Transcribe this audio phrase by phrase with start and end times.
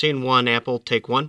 [0.00, 1.28] Scene one, Apple, take one.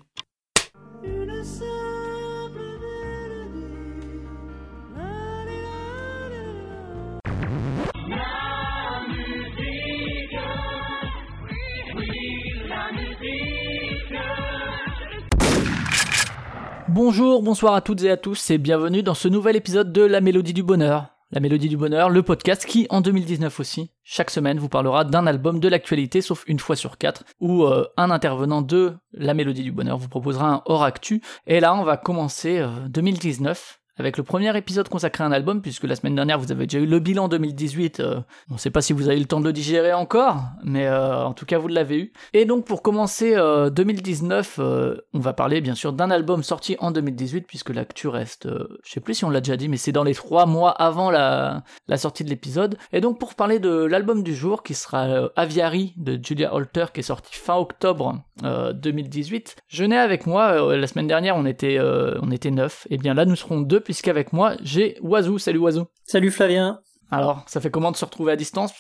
[16.88, 20.22] Bonjour, bonsoir à toutes et à tous et bienvenue dans ce nouvel épisode de La
[20.22, 21.11] Mélodie du Bonheur.
[21.34, 25.26] La Mélodie du Bonheur, le podcast qui, en 2019 aussi, chaque semaine vous parlera d'un
[25.28, 29.64] album de l'actualité, sauf une fois sur quatre, où euh, un intervenant de La Mélodie
[29.64, 31.22] du Bonheur vous proposera un hors actu.
[31.48, 35.84] Et là, on va commencer 2019 avec le premier épisode consacré à un album, puisque
[35.84, 38.00] la semaine dernière vous avez déjà eu le bilan 2018.
[38.00, 38.20] Euh,
[38.50, 40.88] on ne sait pas si vous avez eu le temps de le digérer encore, mais
[40.88, 42.14] euh, en tout cas vous l'avez eu.
[42.34, 46.92] Et donc pour commencer 2019, euh, on va parler bien sûr d'un album sorti en
[46.92, 48.48] 2018, puisque l'actu reste,
[48.84, 51.12] je sais plus si on l'a déjà dit, mais c'est dans les trois mois avant
[51.12, 52.78] la, la sortie de l'épisode.
[52.94, 57.02] Et donc pour parler de l'album du jour, qui sera Aviary de Julia Holter, qui
[57.02, 62.32] est sorti fin octobre 2018, je n'ai avec moi, la semaine dernière on était, on
[62.32, 65.38] était neuf, et bien là nous serons deux puisqu'avec moi, j'ai Oiseau.
[65.38, 65.88] Salut Oiseau.
[66.06, 66.80] Salut Flavien.
[67.10, 68.74] Alors, ça fait comment de se retrouver à distance?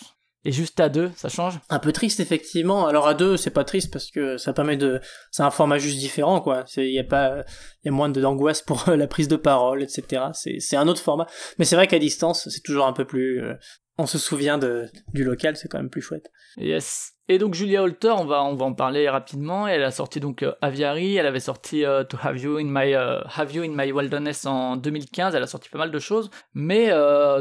[0.43, 1.59] Et juste à deux, ça change?
[1.69, 2.87] Un peu triste effectivement.
[2.87, 4.99] Alors à deux, c'est pas triste parce que ça permet de,
[5.29, 6.63] c'est un format juste différent quoi.
[6.77, 7.43] Il y a pas,
[7.83, 10.29] il y a moins d'angoisse pour la prise de parole, etc.
[10.33, 11.27] C'est un autre format.
[11.59, 13.53] Mais c'est vrai qu'à distance, c'est toujours un peu plus, euh,
[13.97, 16.31] on se souvient de, du local, c'est quand même plus chouette.
[16.57, 17.13] Yes.
[17.27, 19.67] Et donc Julia Holter, on va, on va en parler rapidement.
[19.67, 22.93] Elle a sorti donc euh, Aviary, elle avait sorti euh, To Have You in My
[22.93, 25.35] euh, Have You in My Wilderness en 2015.
[25.35, 26.89] Elle a sorti pas mal de choses, mais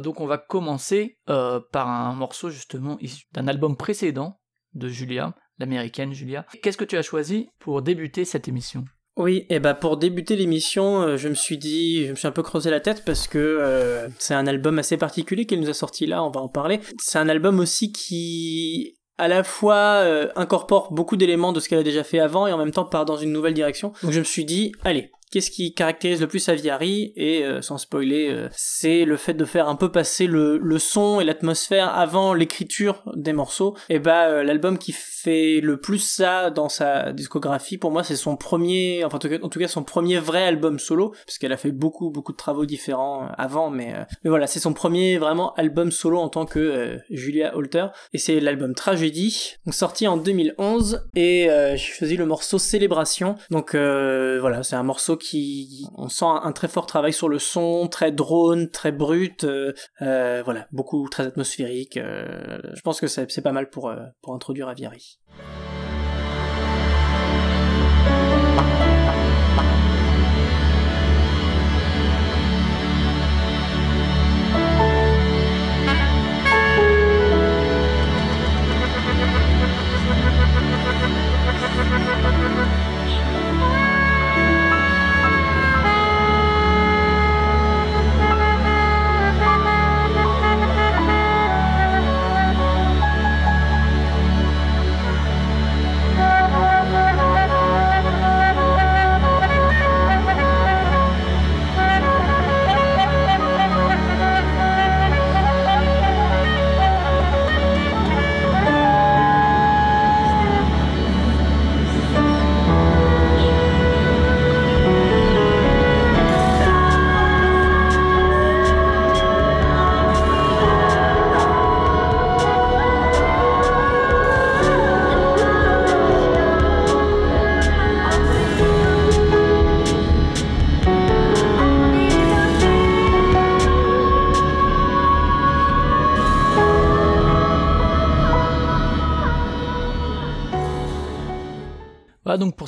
[0.00, 2.98] donc on va commencer par un morceau justement
[3.32, 4.40] d'un album précédent
[4.74, 6.46] de Julia, l'américaine Julia.
[6.62, 8.84] Qu'est-ce que tu as choisi pour débuter cette émission?
[9.20, 12.42] Oui, et bah pour débuter l'émission, je me suis dit, je me suis un peu
[12.42, 16.24] creusé la tête parce que c'est un album assez particulier qu'elle nous a sorti là,
[16.24, 16.80] on va en parler.
[16.98, 21.78] C'est un album aussi qui à la fois euh, incorpore beaucoup d'éléments de ce qu'elle
[21.78, 23.92] a déjà fait avant et en même temps part dans une nouvelle direction.
[24.02, 27.78] Donc je me suis dit, allez, Qu'est-ce qui caractérise le plus Aviary Et euh, sans
[27.78, 31.96] spoiler, euh, c'est le fait de faire un peu passer le, le son et l'atmosphère
[31.96, 33.76] avant l'écriture des morceaux.
[33.88, 38.16] Et bah euh, l'album qui fait le plus ça dans sa discographie, pour moi, c'est
[38.16, 42.10] son premier, enfin en tout, cas, son premier vrai album solo, puisqu'elle a fait beaucoup
[42.10, 46.28] beaucoup de travaux différents avant, mais mais voilà, c'est son premier vraiment album solo en
[46.28, 47.86] tant que Julia Holter.
[48.12, 51.06] Et c'est l'album Tragédie, donc sorti en 2011.
[51.14, 53.36] Et j'ai choisi le morceau Célébration.
[53.50, 57.86] Donc voilà, c'est un morceau qui, on sent un, très fort travail sur le son,
[57.88, 59.72] très drone, très brut, euh,
[60.02, 61.96] euh, voilà, beaucoup très atmosphérique.
[61.96, 63.92] Euh, je pense que c'est pas mal pour
[64.22, 65.18] pour introduire Aviary.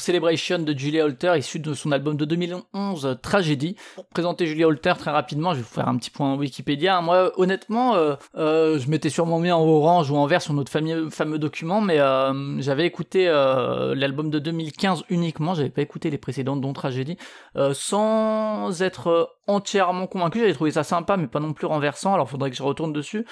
[0.02, 3.76] Celebration de Julia Holter, issu de son album de 2011, Tragédie.
[3.94, 7.00] Pour présenter Julia Holter très rapidement, je vais vous faire un petit point Wikipédia.
[7.00, 10.72] Moi, honnêtement, euh, euh, je m'étais sûrement mis en orange ou en vert sur notre
[10.72, 16.18] fameux, fameux document, mais euh, j'avais écouté l'album de 2015 uniquement, j'avais pas écouté les
[16.18, 17.16] précédentes, dont Tragédie,
[17.72, 20.40] sans être entièrement convaincu.
[20.40, 23.24] J'avais trouvé ça sympa, mais pas non plus renversant, alors faudrait que je retourne dessus.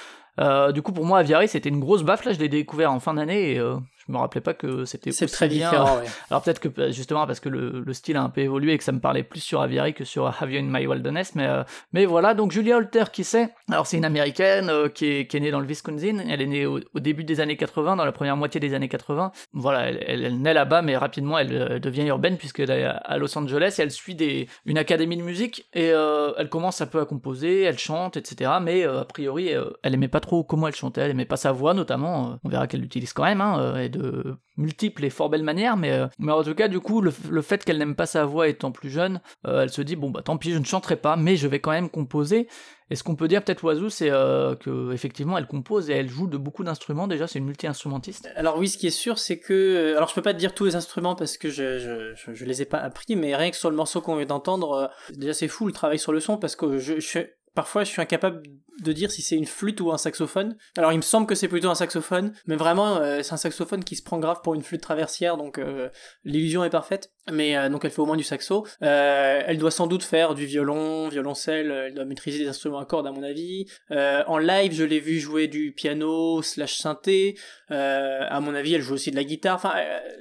[0.73, 2.25] du coup, pour moi, Aviary, c'était une grosse baffe.
[2.25, 3.61] Là, je l'ai découvert en fin d'année et
[4.11, 6.07] je me rappelais pas que c'était c'est très différent ouais.
[6.31, 8.79] alors peut-être que bah, justement parce que le, le, style a un peu évolué et
[8.79, 11.47] que ça me parlait plus sur Aviary que sur Have You in My Wilderness mais
[11.47, 11.63] euh,
[11.93, 12.35] mais voilà.
[12.35, 15.53] Donc Julia Holter qui sait alors c'est une américaine euh, qui, est, qui est née
[15.53, 16.19] dans le Wisconsin.
[16.29, 19.31] Elle est née au, début des années 80 dans la première moitié des années 80
[19.53, 23.39] voilà elle, elle, naît là-bas mais rapidement elle, euh, devient urbaine puisqu'elle est à Los
[23.39, 27.05] Angeles et elle suit des une académie de musique et elle commence un peu à
[27.05, 29.51] composer elle chante etc mais a priori
[29.83, 32.39] elle aimait pas trop comment elle chantait elle aimait pas sa voix notamment.
[32.45, 35.77] On verra qu'elle l'utilise quand même hein, et de de multiples et fort belles manières,
[35.77, 38.25] mais, euh, mais en tout cas, du coup, le, le fait qu'elle n'aime pas sa
[38.25, 40.97] voix étant plus jeune, euh, elle se dit, bon, bah tant pis, je ne chanterai
[40.97, 42.49] pas, mais je vais quand même composer.
[42.93, 46.09] Et ce qu'on peut dire peut-être Oiseau, c'est euh, que effectivement elle compose et elle
[46.09, 47.07] joue de beaucoup d'instruments.
[47.07, 48.29] Déjà, c'est une multi-instrumentiste.
[48.35, 50.65] Alors oui, ce qui est sûr, c'est que alors je peux pas te dire tous
[50.65, 51.79] les instruments parce que je
[52.17, 54.91] je, je, les ai pas appris, mais rien que sur le morceau qu'on vient d'entendre,
[55.15, 57.21] déjà c'est fou le travail sur le son parce que je, je
[57.55, 58.43] parfois je suis incapable
[58.83, 60.57] de dire si c'est une flûte ou un saxophone.
[60.77, 63.85] Alors il me semble que c'est plutôt un saxophone, mais vraiment euh, c'est un saxophone
[63.85, 65.89] qui se prend grave pour une flûte traversière, donc euh,
[66.25, 67.13] l'illusion est parfaite.
[67.31, 68.67] Mais euh, donc elle fait au moins du saxo.
[68.81, 73.07] elle doit sans doute faire du violon, violoncelle, elle doit maîtriser des instruments à cordes
[73.07, 73.67] à mon avis.
[73.91, 77.37] en live je l'ai vu jouer du piano slash synthé.
[77.69, 79.57] à mon avis elle joue aussi de la guitare.
[79.57, 79.75] Enfin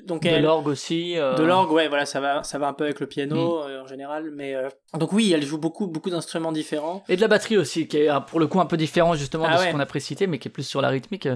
[0.06, 1.16] donc de l'orgue aussi.
[1.16, 3.84] De l'orgue ouais voilà ça va ça va un peu avec le piano mm.
[3.84, 4.32] en général.
[4.32, 4.56] Mais
[4.94, 7.04] donc oui elle joue beaucoup beaucoup d'instruments différents.
[7.08, 9.54] Et de la batterie aussi qui est pour le coup un peu différent justement de
[9.54, 11.28] ah ce qu'on a précité, mais qui est plus sur la rythmique.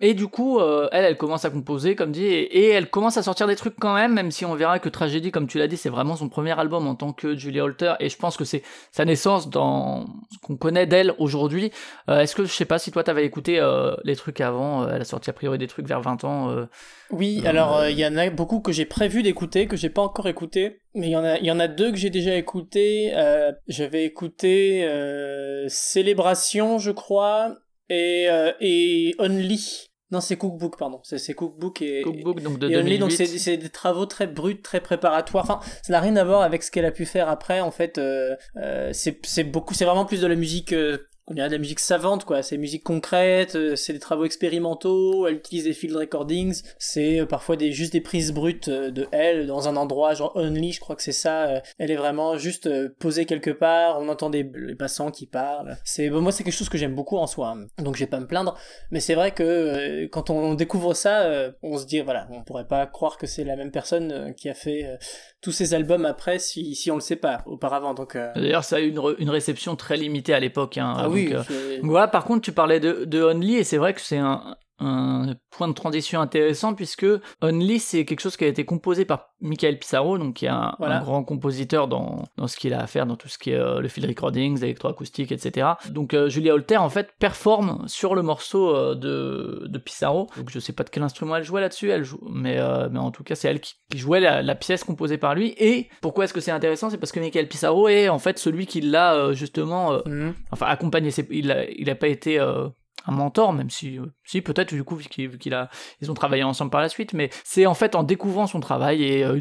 [0.00, 3.22] Et du coup, euh, elle, elle commence à composer, comme dit, et, elle commence à
[3.22, 5.76] sortir des trucs quand même, même si on verra que Tragédie, comme tu l'as dit,
[5.76, 8.62] c'est vraiment son premier album en tant que Julie Holter, et je pense que c'est
[8.90, 11.70] sa naissance dans ce qu'on connaît d'elle aujourd'hui.
[12.08, 15.02] Euh, est-ce que, je sais pas, si toi t'avais écouté euh, les trucs avant, elle
[15.02, 16.66] a sorti a priori des trucs vers 20 ans.
[17.12, 20.28] Oui, alors il y en a beaucoup que j'ai prévu d'écouter, que j'ai pas encore
[20.28, 20.80] écouté.
[20.94, 23.12] Mais il y en a, il y en a deux que j'ai déjà écouté.
[23.14, 27.56] Euh, J'avais écouté euh, Célébration, je crois,
[27.88, 29.90] et, euh, et Only.
[30.10, 31.00] Non, c'est Cookbook, pardon.
[31.04, 32.98] C'est Cookbook et, Cookbook, donc de et Only.
[32.98, 35.44] Donc c'est des travaux très bruts, très préparatoires.
[35.44, 37.60] Enfin, ça n'a rien à voir avec ce qu'elle a pu faire après.
[37.60, 40.98] En fait, euh, euh c'est beaucoup, c'est vraiment plus de la musique euh,
[41.28, 42.42] on dirait de la musique savante, quoi.
[42.42, 47.26] C'est musique concrète, euh, c'est des travaux expérimentaux, elle utilise des field recordings, c'est euh,
[47.26, 50.80] parfois des, juste des prises brutes euh, de elle dans un endroit, genre Only, je
[50.80, 51.62] crois que c'est ça.
[51.78, 55.76] Elle est vraiment juste posée quelque part, on entend des, les passants qui parlent.
[55.84, 57.66] C'est, bon, moi, c'est quelque chose que j'aime beaucoup en soi, hein.
[57.78, 58.56] donc je vais pas me plaindre.
[58.90, 62.86] Mais c'est vrai que quand on découvre ça, on se dit, voilà, on pourrait pas
[62.86, 64.98] croire que c'est la même personne qui a fait
[65.40, 67.94] tous ces albums après si, si on le sait pas auparavant.
[67.94, 70.78] Donc, D'ailleurs, ça a eu une, une réception très limitée à l'époque.
[70.78, 71.34] Hein, ah oui,
[71.82, 75.34] voilà, par contre, tu parlais de, de Only, et c'est vrai que c'est un, un
[75.50, 77.06] point de transition intéressant puisque
[77.40, 80.74] Only c'est quelque chose qui a été composé par Michael Pissarro donc qui est un,
[80.78, 83.80] grand compositeur dans, dans ce qu'il a à faire dans tout ce qui est euh,
[83.80, 85.72] le field recordings, l'électroacoustique etc.
[85.90, 90.28] Donc euh, Julia Holter en fait performe sur le morceau euh, de, de Pissarro.
[90.36, 92.58] Donc je sais pas de quel instrument elle jouait là-dessus elle joue mais,
[92.90, 95.54] mais en tout cas c'est elle qui, jouait la, pièce composée par lui.
[95.58, 96.90] Et pourquoi est-ce que c'est intéressant?
[96.90, 100.34] C'est parce que Michael Pissarro est en fait celui qui l'a justement mhm.
[100.50, 101.10] enfin accompagné.
[101.30, 102.38] Il a, il a pas été
[103.06, 103.98] un mentor, même si,
[104.40, 105.30] peut-être du coup, vu qu'il
[106.00, 109.04] ils ont travaillé ensemble par la suite, mais c'est en fait en découvrant son travail
[109.04, 109.40] et euh,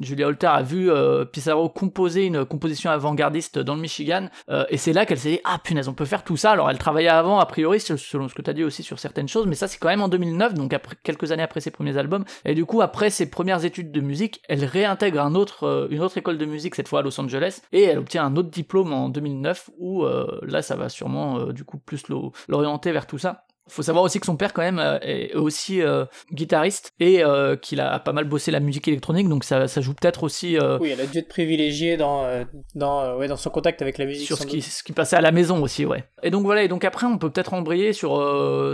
[0.00, 4.28] Julia Holter a vu euh, Pissarro composer une composition avant-gardiste dans le Michigan
[4.70, 6.52] et c'est là qu'elle s'est dit ah punaise on peut faire tout ça.
[6.52, 9.28] Alors elle travaillait avant a priori selon ce que tu as dit aussi sur certaines
[9.28, 12.24] choses, mais ça c'est quand même en 2009 donc quelques années après ses premiers albums
[12.44, 16.38] et du coup après ses premières études de musique, elle réintègre autre une autre école
[16.38, 19.70] de musique cette fois à Los Angeles et elle obtient un autre diplôme en 2009
[19.78, 20.04] où
[20.42, 22.04] là ça va sûrement du coup plus
[22.48, 23.44] l'orienter vers tout ça.
[23.68, 27.56] Faut savoir aussi que son père quand même euh, est aussi euh, guitariste et euh,
[27.56, 30.56] qu'il a pas mal bossé la musique électronique, donc ça, ça joue peut-être aussi.
[30.80, 32.26] oui, elle a dû être privilégiée dans
[32.74, 34.26] dans ouais, dans son contact avec la musique.
[34.26, 36.04] Sur ce qui, ce qui passait à la maison aussi, ouais.
[36.22, 38.10] Et donc voilà, et donc après on peut peut-être embrayer sur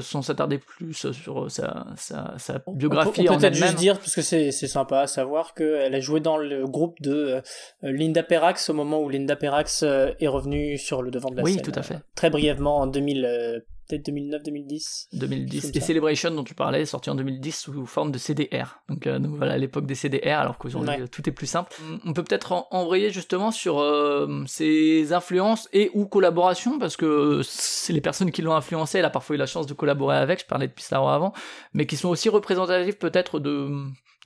[0.02, 4.22] sans s'attarder plus sur sa, sa, sa biographie on peut, peut-être juste dire parce que
[4.22, 7.42] c'est c'est sympa à savoir qu'elle a joué dans le groupe de
[7.82, 11.54] Linda Perrax au moment où Linda Perrax est revenue sur le devant de la scène.
[11.56, 11.98] Oui, tout à fait.
[12.14, 15.08] très brièvement en 2000 peut-être 2009-2010.
[15.12, 15.72] 2010.
[15.74, 18.80] Et Celebration dont tu parlais, sorti en 2010 sous forme de CDR.
[18.88, 21.74] Donc, euh, donc voilà, l'époque des CDR, alors qu'aujourd'hui euh, tout est plus simple.
[22.04, 27.92] On peut peut-être embrayer justement sur euh, ses influences et ou collaborations, parce que c'est
[27.92, 30.46] les personnes qui l'ont influencé, elle a parfois eu la chance de collaborer avec, je
[30.46, 31.32] parlais de Pissarro avant,
[31.72, 33.70] mais qui sont aussi représentatifs peut-être de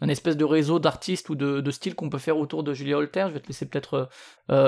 [0.01, 2.97] un espèce de réseau d'artistes ou de, de styles qu'on peut faire autour de Julia
[2.99, 3.25] Holter.
[3.29, 4.09] Je vais te laisser peut-être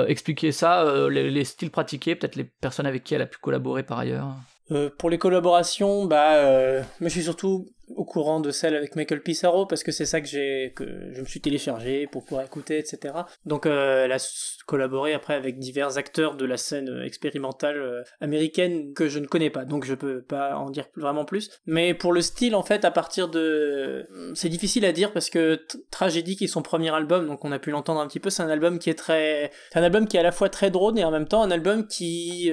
[0.09, 3.83] expliquer ça, les, les, styles pratiqués, peut-être les personnes avec qui elle a pu collaborer
[3.83, 4.35] par ailleurs.
[4.71, 8.95] Euh, pour les collaborations, bah, euh, moi je suis surtout au courant de celle avec
[8.95, 12.45] Michael Pissarro parce que c'est ça que j'ai que je me suis téléchargé pour pouvoir
[12.45, 13.13] écouter, etc.
[13.45, 19.09] Donc euh, elle a collaboré après avec divers acteurs de la scène expérimentale américaine que
[19.09, 21.51] je ne connais pas, donc je peux pas en dire vraiment plus.
[21.65, 25.59] Mais pour le style, en fait, à partir de, c'est difficile à dire parce que
[25.89, 28.43] Tragédie qui est son premier album, donc on a pu l'entendre un petit peu, c'est
[28.43, 30.97] un album qui est très, c'est un album qui est à la fois très drôle
[30.97, 32.49] et en même temps un album qui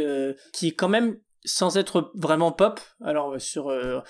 [0.53, 2.81] qui est quand même sans être vraiment pop.
[3.03, 4.01] Alors euh, sur euh,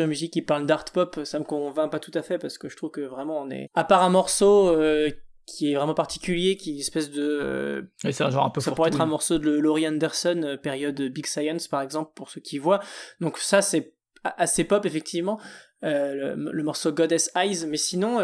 [0.00, 2.76] Music qui parle d'art pop, ça me convainc pas tout à fait parce que je
[2.76, 5.10] trouve que vraiment on est à part un morceau euh,
[5.46, 8.60] qui est vraiment particulier, qui est une espèce de euh, c'est un genre un peu
[8.60, 12.40] ça pourrait être un morceau de Laurie Anderson période Big Science par exemple pour ceux
[12.40, 12.80] qui voient.
[13.20, 15.40] Donc ça c'est assez pop effectivement.
[15.82, 17.66] Le, le, morceau Goddess Eyes.
[17.66, 18.18] Mais sinon,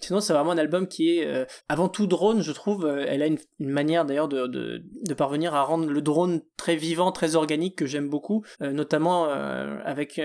[0.00, 2.86] sinon c'est vraiment un album qui est avant tout drone, je trouve.
[2.86, 7.12] elle a une, manière d'ailleurs de, de, de, parvenir à rendre le drone très vivant,
[7.12, 10.20] très organique que j'aime beaucoup, notamment avec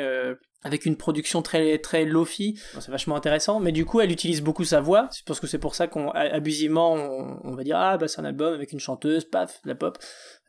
[0.63, 3.59] avec une production très très lofi, c'est vachement intéressant.
[3.59, 5.09] Mais du coup, elle utilise beaucoup sa voix.
[5.15, 8.21] Je pense que c'est pour ça qu'on abusivement on, on, va dire ah bah c'est
[8.21, 9.97] un album avec une chanteuse, paf, la pop.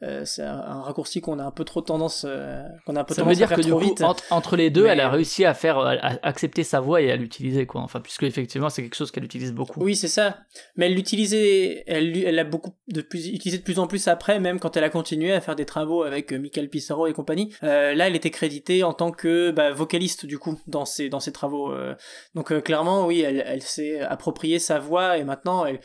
[0.03, 3.15] Euh, c'est un, raccourci qu'on a un peu trop tendance, euh, qu'on a un peu
[3.15, 3.95] ça veut dire que du coup,
[4.31, 5.93] entre, les deux, elle a réussi à faire à
[6.25, 7.83] accepter sa voix et à l'utiliser quoi.
[7.83, 9.81] Enfin, puisque effectivement, c'est quelque chose qu'elle utilise beaucoup.
[9.81, 10.39] Oui, c'est ça.
[10.77, 14.41] Mais elle l'utilisait, elle, elle a beaucoup de plus utilisé de plus en plus après,
[14.41, 17.55] même quand elle a continué à faire des travaux avec euh, Michael Pissarro et compagnie.
[17.63, 21.33] là, elle était créditée en tant que bah, vocaliste du coup dans ses dans ses
[21.33, 21.73] travaux.
[22.35, 25.81] donc clairement, oui, elle, elle s'est approprié sa voix et maintenant, elle,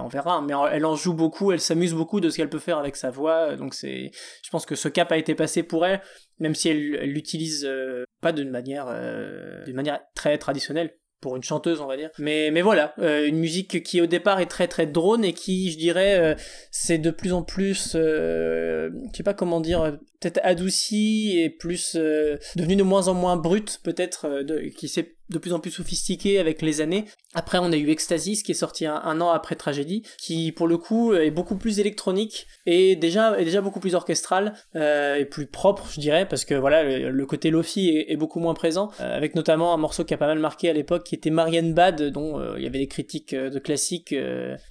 [0.00, 0.42] on verra.
[0.42, 3.10] Mais elle en joue beaucoup, elle s'amuse beaucoup de ce qu'elle peut faire avec sa
[3.10, 4.10] voix donc c'est,
[4.42, 6.00] je pense que ce cap a été passé pour elle,
[6.38, 11.42] même si elle l'utilise euh, pas d'une manière, euh, d'une manière très traditionnelle pour une
[11.42, 12.10] chanteuse on va dire.
[12.18, 15.78] Mais voilà euh, une musique qui au départ est très très drone et qui je
[15.78, 16.36] dirais
[16.70, 22.76] c'est de plus en plus je sais pas comment dire peut-être adoucie et plus devenu
[22.76, 24.44] de moins en moins brute peut-être
[24.76, 27.06] qui s'est de plus en plus sophistiqué avec les années.
[27.34, 30.78] Après, on a eu Ecstasy, qui est sorti un, an après Tragédie, qui pour le
[30.78, 35.46] coup est beaucoup plus électronique et déjà, est déjà beaucoup plus orchestral euh, et plus
[35.46, 39.34] propre, je dirais, parce que voilà, le, côté lofi est, beaucoup moins présent, euh, avec
[39.34, 42.38] notamment un morceau qui a pas mal marqué à l'époque, qui était Marianne Bad, dont
[42.38, 44.14] euh, il y avait des critiques de classiques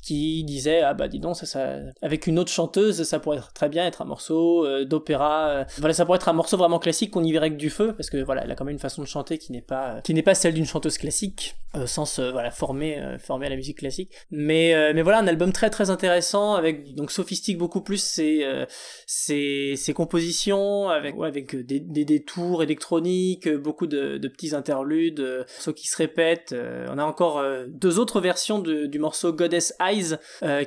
[0.03, 3.69] qui disaient ah bah dis donc ça, ça, avec une autre chanteuse, ça pourrait très
[3.69, 5.65] bien être un morceau d'opéra.
[5.77, 8.09] voilà, ça pourrait être un morceau vraiment classique qu'on y verrait que du feu, parce
[8.09, 10.23] que voilà, elle a quand même une façon de chanter qui n'est pas qui n'est
[10.23, 13.79] pas celle d'une chanteuse classique, euh, sans se voilà, former, euh, former à la musique
[13.79, 14.11] classique.
[14.31, 18.45] Mais, euh, mais voilà, un album très très intéressant, avec donc sophistique beaucoup plus ses,
[19.07, 25.45] ses, ses compositions, avec, ouais, avec des, des, détours électroniques, beaucoup de, de petits interludes,
[25.47, 26.55] ceux qui se répètent.
[26.89, 30.17] on a encore deux autres versions de, du morceau Goddess Eyes,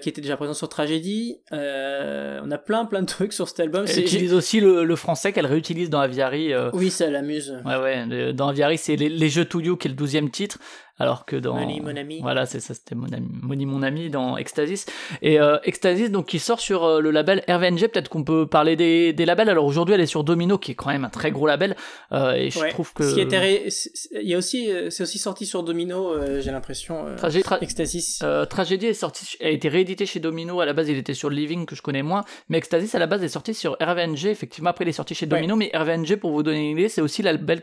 [0.01, 1.39] qui était déjà présent sur Tragédie.
[1.53, 3.87] on a plein plein de trucs sur cet album.
[3.89, 6.53] Elle utilise aussi le, le français qu'elle réutilise dans Aviary.
[6.73, 7.57] Oui, ça l'amuse.
[7.65, 9.45] Ouais, ouais, dans Aviary, c'est les, les jeux
[9.77, 10.59] qui est le douzième titre,
[10.99, 12.21] alors que dans Money, mon ami.
[12.21, 14.87] voilà c'est ça c'était mon ami Money mon ami dans Ecstasis
[15.23, 18.77] et euh, Ecstasis donc qui sort sur euh, le label RVNG peut-être qu'on peut parler
[18.77, 19.49] des, des labels.
[19.49, 21.77] Alors aujourd'hui elle est sur Domino qui est quand même un très gros label.
[22.13, 23.69] Euh, et je trouve que Ce qui était
[24.13, 27.59] il y a aussi euh, c'est aussi sorti sur Domino j'ai l'impression Tragédie tra...
[27.61, 30.61] Ecstasis Tragédie est sorti a été réédité chez Domino.
[30.61, 32.25] À la base il était sur Living que je connais moins.
[32.49, 35.27] Mais Ecstasis à la base est sorti sur RVNG effectivement après il est sorti chez
[35.27, 35.57] Domino.
[35.57, 37.63] Mais RVNG pour vous donner une idée c'est aussi le label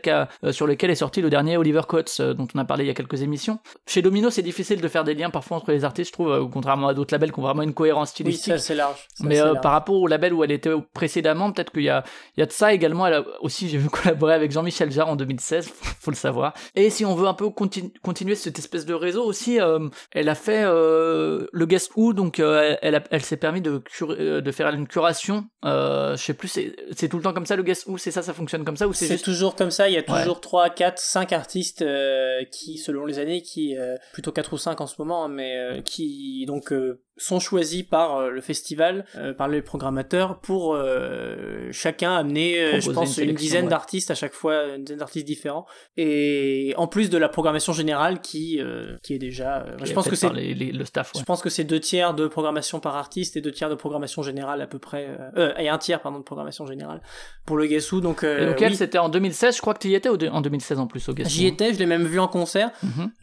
[0.50, 2.94] sur lequel est sorti le dernier Oliver Coates dont on a parlé il y a
[2.94, 3.58] quelques émission.
[3.86, 6.44] Chez Domino, c'est difficile de faire des liens parfois entre les artistes, je trouve, euh,
[6.50, 8.54] contrairement à d'autres labels qui ont vraiment une cohérence stylistique.
[8.54, 9.06] Oui, ça c'est large.
[9.20, 12.04] Mais euh, par rapport au label où elle était précédemment, peut-être qu'il y a,
[12.36, 13.06] il y a de ça également.
[13.06, 15.68] Elle a aussi, j'ai vu collaborer avec Jean-Michel Jarre en 2016,
[16.00, 16.54] faut le savoir.
[16.74, 20.34] Et si on veut un peu continuer cette espèce de réseau aussi, euh, elle a
[20.34, 23.82] fait le Guess Who, donc elle, elle s'est permis de,
[24.40, 25.46] de faire une curation.
[25.64, 28.32] je sais plus, c'est tout le temps comme ça le Guess Who, c'est ça, ça
[28.32, 29.24] fonctionne comme ça ou c'est juste...
[29.24, 29.88] toujours comme ça.
[29.88, 31.84] Il y a toujours 3, 4, 5 artistes
[32.52, 35.56] qui, selon les années, qui euh, plutôt 4 ou 5 en ce moment, hein, mais
[35.56, 39.06] euh, qui donc euh, sont choisis par le festival,
[39.38, 40.78] par les programmateurs, pour
[41.72, 45.64] chacun amener, je pense, une, dizaine d'artistes à chaque fois, une dizaine d'artistes différents.
[45.96, 48.60] Et en plus de la programmation générale qui,
[49.02, 49.64] qui est déjà...
[49.82, 50.28] je pense que c'est...
[50.28, 53.70] le staff, Je pense que c'est deux tiers de programmation par artiste et deux tiers
[53.70, 55.08] de programmation générale à peu près...
[55.58, 57.00] et un tiers, pardon, de programmation générale
[57.46, 58.02] pour le Guessou.
[58.02, 60.86] Donc, donc elle, c'était en 2016, je crois que tu y étais en 2016 en
[60.86, 61.30] plus au Guessou.
[61.30, 62.72] J'y étais, je l'ai même vu en concert,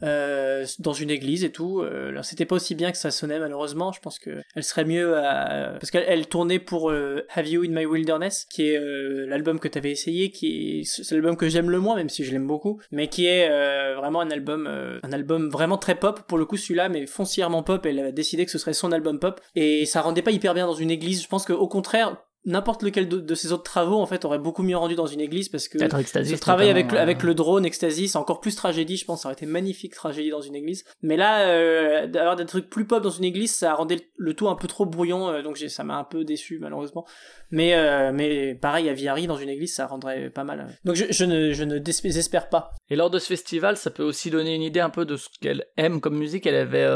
[0.02, 0.66] mhm.
[0.80, 1.84] dans une église et tout.
[2.24, 5.78] c'était pas aussi bien que ça sonnait malheureusement je pense que elle serait mieux à...
[5.80, 9.68] parce qu'elle tournait pour euh, Have You in My Wilderness, qui est euh, l'album que
[9.68, 12.48] tu avais essayé, qui est c'est l'album que j'aime le moins, même si je l'aime
[12.48, 16.46] beaucoup, mais qui est euh, vraiment un album, un album vraiment très pop pour le
[16.46, 17.86] coup celui-là, mais foncièrement pop.
[17.86, 20.66] Elle a décidé que ce serait son album pop et ça rendait pas hyper bien
[20.66, 21.24] dans une église.
[21.24, 24.64] Je pense qu'au contraire n'importe lequel de, de, ces autres travaux en fait aurait beaucoup
[24.64, 28.10] mieux rendu dans une église parce que ce travail avec le, avec le drone Ecstasy
[28.10, 29.22] c'est encore plus tragédie je pense.
[29.22, 30.84] Ça aurait été magnifique tragédie dans une église.
[31.02, 34.50] Mais là euh, d'avoir des trucs plus pop dans une église ça rendait le tout
[34.50, 37.06] un peu trop brouillon euh, donc ça m'a un peu déçu malheureusement
[37.54, 40.68] mais euh, mais pareil à Viari dans une église ça rendrait pas mal.
[40.84, 42.72] Donc je, je ne je ne désespère pas.
[42.90, 45.30] Et lors de ce festival ça peut aussi donner une idée un peu de ce
[45.40, 46.46] qu'elle aime comme musique.
[46.46, 46.88] Elle avait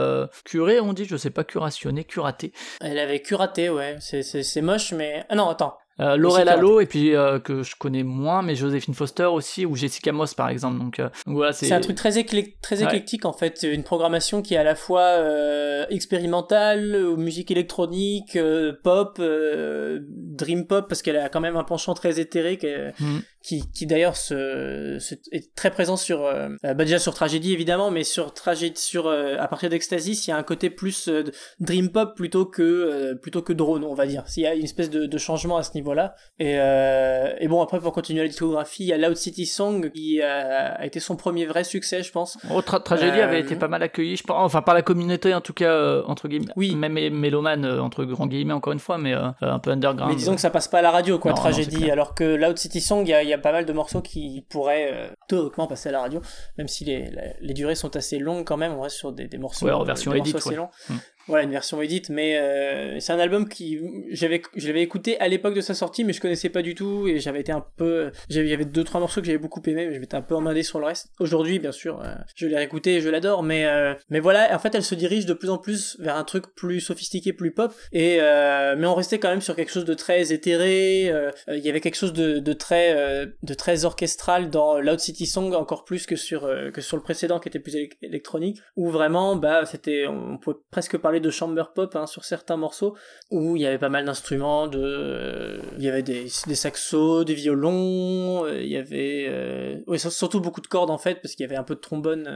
[0.44, 2.52] curé on dit je sais pas curationné curaté.
[2.82, 3.98] Elle avait curaté ouais.
[4.00, 5.78] C'est c'est moche mais non, attends.
[6.00, 9.76] Euh, Laurel Allo et puis euh, que je connais moins mais Joséphine Foster aussi ou
[9.76, 10.78] Jessica Moss par exemple.
[10.78, 12.12] Donc, euh, voilà c'est un truc très,
[12.62, 13.64] très éclectique en fait.
[13.64, 18.38] Une programmation qui est à la fois euh, expérimentale musique électronique
[18.84, 22.66] pop dream pop parce qu'elle a quand même un penchant très éthérique
[23.00, 23.22] mhm.
[23.42, 26.30] qui, qui d'ailleurs se, se- est très présent sur,
[26.64, 30.38] bah déjà sur Tragédie évidemment, mais sur Tragédie, sur à partir d'Ecstasy, il y a
[30.38, 31.10] un côté plus
[31.60, 34.24] dream pop plutôt que plutôt que drone, on va dire.
[34.36, 36.16] Il y a une espèce de, de changement à ce niveau-là.
[36.40, 39.90] Et, euh, et bon après pour continuer la discographie, il y a Loud City Song
[39.92, 42.38] qui a, a été son premier vrai succès, je pense.
[42.52, 45.34] Oh, Tra- Tragédie Euh, avait été pas mal accueilli, je pense, enfin par la communauté
[45.34, 46.52] en tout cas, euh, entre guillemets.
[46.56, 46.76] Oui.
[46.76, 50.12] Même mé- mélomane, euh, entre grands guillemets, encore une fois, mais euh, un peu underground.
[50.12, 51.90] Mais disons que ça passe pas à la radio, quoi, Non, tragédie.
[51.90, 54.02] alors que Loud City Song, il y a, il y a pas mal de morceaux
[54.02, 56.22] qui pourraient euh, théoriquement passer à la radio,
[56.58, 58.74] même si les, durées sont assez longues quand même.
[58.74, 60.64] On reste sur des, des morceaux, Ouais, en euh, version des edit, morceaux assez ouais.
[60.64, 60.70] longs.
[60.90, 60.96] Mm.
[61.28, 63.80] Voilà, une version édite, mais euh, c'est un album qui
[64.12, 67.08] j'avais je l'avais écouté à l'époque de sa sortie, mais je connaissais pas du tout
[67.08, 69.62] et j'avais été un peu j'avais il y avait deux trois morceaux que j'avais beaucoup
[69.68, 71.10] aimé, mais j'étais un peu emmerdé sur le reste.
[71.20, 74.60] Aujourd'hui, bien sûr, euh, je l'ai réécouté et je l'adore, mais euh, mais voilà, en
[74.60, 77.74] fait, elle se dirige de plus en plus vers un truc plus sophistiqué, plus pop
[77.92, 81.60] et euh, mais on restait quand même sur quelque chose de très éthéré, euh, il
[81.60, 82.96] y avait quelque chose de, de très
[83.44, 87.40] de très orchestral dans Loud City Song encore plus que sur que sur le précédent
[87.40, 91.64] qui était plus élec- électronique où vraiment bah c'était on pouvait presque parler de chamber
[91.74, 92.96] pop hein, sur certains morceaux
[93.32, 97.24] où il y avait pas mal d'instruments de euh, il y avait des, des saxos
[97.24, 101.44] des violons euh, il y avait euh, surtout beaucoup de cordes en fait parce qu'il
[101.44, 102.28] y avait un peu de trombone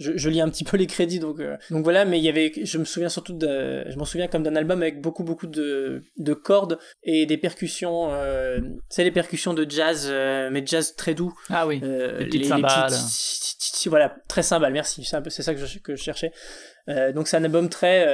[0.00, 2.28] je, je lis un petit peu les crédits donc euh, donc voilà mais il y
[2.28, 5.46] avait je me souviens surtout de je m'en souviens comme d'un album avec beaucoup beaucoup
[5.46, 10.96] de de cordes et des percussions euh, c'est les percussions de jazz euh, mais jazz
[10.96, 11.80] très doux Ah oui.
[11.80, 12.90] Les petites cymbales.
[13.86, 15.04] voilà, très cymbales, merci.
[15.04, 16.32] C'est un peu- c'est ça que je, que je cherchais.
[17.14, 18.04] Donc c'est un album très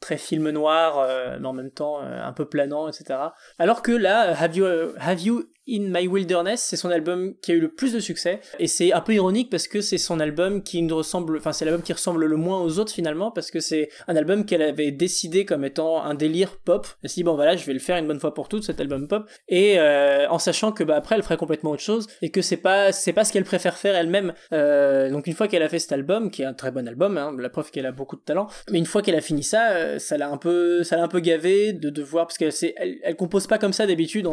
[0.00, 1.06] très film noir,
[1.40, 3.18] mais en même temps un peu planant, etc.
[3.58, 4.66] Alors que là, Have You
[4.98, 8.40] Have You in My Wilderness, c'est son album qui a eu le plus de succès,
[8.58, 11.82] et c'est un peu ironique parce que c'est son album qui ressemble, enfin c'est l'album
[11.82, 15.44] qui ressemble le moins aux autres finalement, parce que c'est un album qu'elle avait décidé
[15.44, 16.86] comme étant un délire pop.
[17.02, 18.80] Elle s'est dit bon voilà, je vais le faire une bonne fois pour toutes cet
[18.80, 22.30] album pop, et euh, en sachant que bah après elle ferait complètement autre chose et
[22.30, 24.32] que c'est pas c'est pas ce qu'elle préfère faire elle-même.
[24.52, 27.18] Euh, donc une fois qu'elle a fait cet album, qui est un très bon album,
[27.18, 29.72] hein, la preuve qu'elle a beaucoup de talent, mais une fois qu'elle a fini ça,
[29.72, 32.98] euh, ça l'a un peu ça l'a un peu gavé de devoir parce qu'elle elle,
[33.02, 34.28] elle compose pas comme ça d'habitude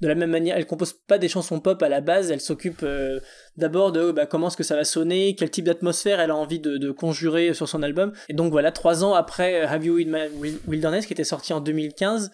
[0.00, 2.80] de la même manière, elle compose pas des chansons pop à la base, elle s'occupe
[2.82, 3.18] euh,
[3.56, 6.60] d'abord de bah, comment est-ce que ça va sonner, quel type d'atmosphère elle a envie
[6.60, 8.12] de, de conjurer sur son album.
[8.28, 11.52] Et donc voilà, trois ans après Have You in My Wil- Wilderness qui était sorti
[11.52, 12.30] en 2015.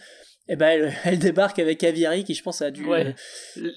[0.49, 3.15] Et ben elle, elle débarque avec Aviary qui je pense a dû Ouais.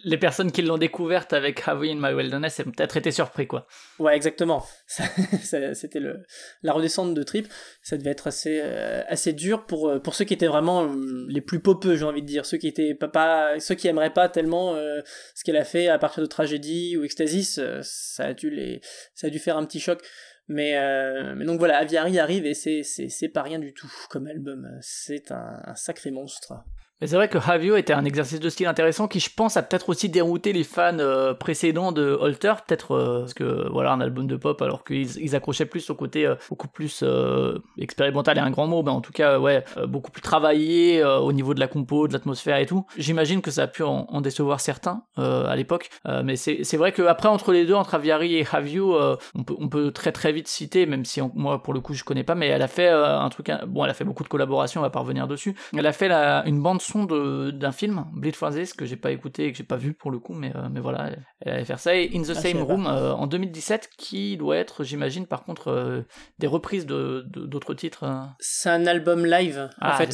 [0.03, 3.67] Les personnes qui l'ont découverte avec Have in My Wilderness ont peut-être été surpris, quoi.
[3.99, 4.65] Ouais, exactement.
[4.87, 6.23] C'était le
[6.63, 7.47] la redescente de trip.
[7.83, 11.25] Ça devait être assez euh, assez dur pour euh, pour ceux qui étaient vraiment euh,
[11.29, 14.13] les plus popeux, j'ai envie de dire, ceux qui étaient pas, pas ceux qui aimeraient
[14.13, 15.01] pas tellement euh,
[15.35, 18.81] ce qu'elle a fait à partir de Tragédie ou Ecstasis, euh, ça a dû les
[19.13, 20.01] ça a dû faire un petit choc.
[20.47, 24.27] Mais, euh, mais donc voilà, Aviary arrive et c'est c'est pas rien du tout comme
[24.27, 24.69] album.
[24.81, 26.53] C'est un sacré monstre.
[27.01, 29.57] Mais c'est vrai que Have You était un exercice de style intéressant qui, je pense,
[29.57, 33.91] a peut-être aussi dérouté les fans euh, précédents de Holter, peut-être euh, parce que voilà
[33.91, 37.59] un album de pop, alors qu'ils ils accrochaient plus au côté euh, beaucoup plus euh,
[37.77, 41.53] expérimental et un grand mot, mais en tout cas ouais beaucoup plus travaillé au niveau
[41.53, 42.85] de la compo, de l'atmosphère et tout.
[42.97, 45.89] J'imagine que ça a pu en, décevoir certains à l'époque,
[46.23, 49.67] mais c'est vrai que après entre les deux, entre Aviary et euh, on peut on
[49.67, 52.47] peut très très vite citer, même si moi pour le coup je connais pas, mais
[52.47, 54.99] elle a fait un truc, bon elle a fait beaucoup de collaborations, on va pas
[54.99, 55.55] revenir dessus.
[55.75, 56.11] Elle a fait
[56.45, 59.57] une bande son de- d'un film, Bleed for This, que j'ai pas écouté et que
[59.57, 61.09] j'ai pas vu pour le coup, mais, euh, mais voilà,
[61.41, 61.95] elle, allait faire ça.
[61.95, 62.61] Et In the je Same.
[62.61, 66.01] Room euh, en 2017, qui doit être, j'imagine, par contre, euh,
[66.39, 68.03] des reprises de de- d'autres titres.
[68.03, 68.21] euh.
[68.39, 69.69] C'est un album live.
[69.81, 70.11] Ah, en fait,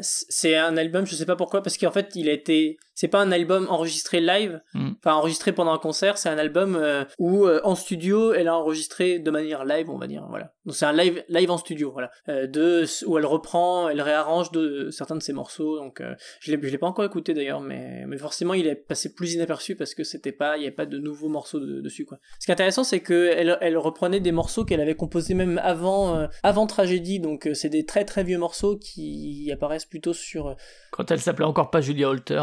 [0.00, 2.76] c'est un, un album, je sais pas pourquoi, parce qu'en fait, il a été.
[2.94, 4.90] C'est pas un album enregistré live, Mm.
[4.98, 8.56] enfin enregistré pendant un concert, c'est un album euh, où euh, en studio, elle a
[8.56, 10.52] enregistré de manière live, on va dire, voilà.
[10.64, 14.50] Donc c'est un live, live en studio, voilà, euh, de où elle reprend, elle réarrange
[14.52, 15.78] de certains de ses morceaux.
[15.78, 16.02] Donc
[16.40, 19.34] je l'ai, je l'ai pas encore écouté d'ailleurs, mais mais forcément il est passé plus
[19.34, 22.18] inaperçu parce que c'était pas, il y avait pas de nouveaux morceaux de- dessus quoi.
[22.38, 25.60] Ce qui est intéressant, c'est que elle, elle reprenait des morceaux qu'elle avait composés même
[25.62, 30.56] avant, avant Tragédie, donc c'est des très très vieux morceaux qui apparaissent plutôt sur.
[30.92, 32.42] Quand elle s'appelait encore pas Julia Holter,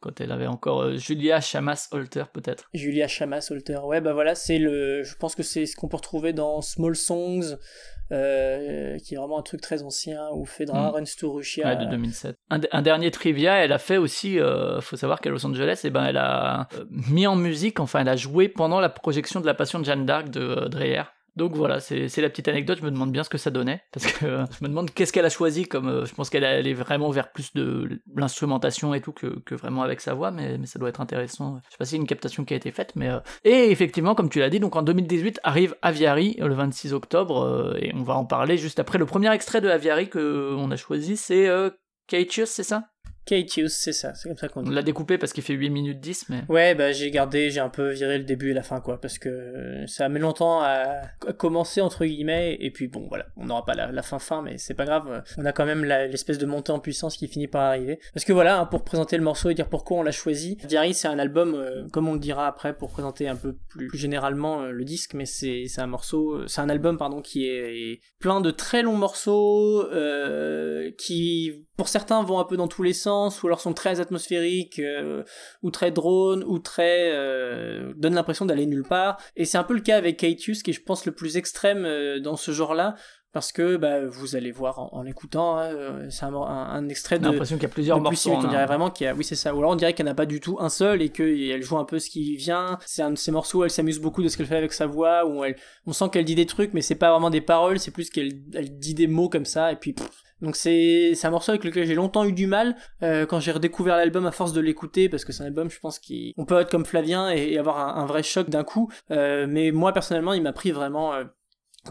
[0.00, 2.68] quand elle avait encore euh, Julia Chamas Holter peut-être.
[2.74, 3.78] Julia Chamas Holter.
[3.84, 5.02] Ouais, bah voilà, c'est le.
[5.02, 7.56] Je pense que c'est ce qu'on peut retrouver dans Small Songs,
[8.12, 10.94] euh, qui est vraiment un truc très ancien, ou Fedra, Mm.
[10.94, 11.66] Runs to Russia.
[11.66, 12.36] Ouais, de 2007.
[12.50, 15.90] Un, un dernier trivia, elle a fait aussi, euh, faut savoir qu'à Los Angeles, eh
[15.90, 19.54] ben, elle a mis en musique, enfin, elle a joué pendant la projection de La
[19.54, 21.02] Passion de Jeanne d'Arc de Dreyer.
[21.36, 24.06] Donc voilà, c'est la petite anecdote, je me demande bien ce que ça donnait, parce
[24.06, 26.68] que euh, je me demande qu'est-ce qu'elle a choisi, comme euh, je pense qu'elle elle
[26.68, 30.58] est vraiment vers plus de l'instrumentation et tout que, que vraiment avec sa voix, mais,
[30.58, 31.60] mais ça doit être intéressant.
[31.66, 33.08] Je sais pas a une captation qui a été faite, mais...
[33.08, 37.42] euh, Et effectivement, comme tu l'as dit, donc en 2018 arrive Aviary, le 26 octobre,
[37.42, 38.98] euh, et on va en parler juste après.
[38.98, 41.48] Le premier extrait de Aviary que on a choisi, c'est
[42.06, 42.84] Caitious, c'est ça?
[43.26, 44.74] Kaitius, c'est ça, c'est comme ça qu'on On dit.
[44.74, 46.42] l'a découpé parce qu'il fait 8 minutes 10, mais.
[46.48, 49.18] Ouais, bah j'ai gardé, j'ai un peu viré le début et la fin, quoi, parce
[49.18, 53.64] que ça met longtemps à, à commencer, entre guillemets, et puis bon, voilà, on n'aura
[53.64, 56.46] pas la, la fin fin, mais c'est pas grave, on a quand même l'espèce de
[56.46, 57.98] montée en puissance qui finit par arriver.
[58.12, 60.92] Parce que voilà, hein, pour présenter le morceau et dire pourquoi on l'a choisi, Diary,
[60.94, 63.98] c'est un album, euh, comme on le dira après, pour présenter un peu plus, plus
[63.98, 68.00] généralement euh, le disque, mais c'est un morceau, euh, c'est un album, pardon, qui est
[68.18, 72.92] plein de très longs morceaux, euh, qui, pour certains, vont un peu dans tous les
[72.92, 75.24] sens, ou alors sont très atmosphériques, euh,
[75.62, 79.18] ou très drone, ou très euh, donne l'impression d'aller nulle part.
[79.36, 81.84] Et c'est un peu le cas avec Kaitius, qui est, je pense, le plus extrême
[81.84, 82.94] euh, dans ce genre-là,
[83.32, 86.88] parce que bah, vous allez voir en, en l'écoutant, hein, euh, c'est un, un- un
[86.88, 88.30] extrait de, l'impression qu'il y a plusieurs morceaux.
[88.30, 88.66] on dirait un.
[88.66, 90.14] vraiment qu'il y a, oui c'est ça, ou alors on dirait qu'il n'y en a
[90.14, 92.78] pas du tout un seul et qu'elle joue un peu ce qui vient.
[92.86, 94.86] C'est un de ces morceaux où elle s'amuse beaucoup de ce qu'elle fait avec sa
[94.86, 95.56] voix, où elle,
[95.88, 98.30] on sent qu'elle dit des trucs, mais c'est pas vraiment des paroles, c'est plus qu'elle
[98.54, 99.94] elle dit des mots comme ça et puis.
[99.94, 100.08] pff.
[100.40, 103.96] Donc c'est un morceau avec lequel j'ai longtemps eu du mal euh, quand j'ai redécouvert
[103.96, 106.58] l'album à force de l'écouter parce que c'est un album je pense qui on peut
[106.60, 108.90] être comme Flavien et, avoir un, vrai choc d'un coup.
[109.10, 111.24] Euh, mais moi personnellement il m'a pris vraiment euh,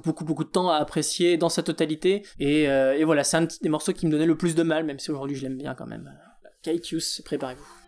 [0.04, 2.24] beaucoup beaucoup de temps à apprécier dans sa totalité.
[2.40, 5.00] Et, et voilà c'est un des morceaux qui me donnait le plus de mal même
[5.00, 6.12] si aujourd'hui je l'aime bien quand même.
[6.62, 7.83] Kaitius préparez-vous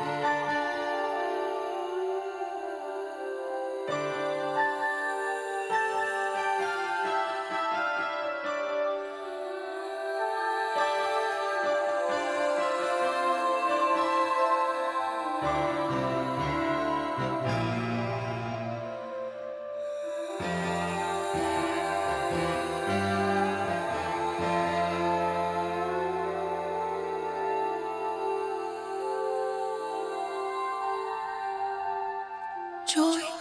[0.00, 0.37] joy,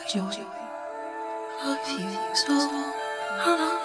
[0.08, 0.22] joy
[1.66, 3.77] of you so long.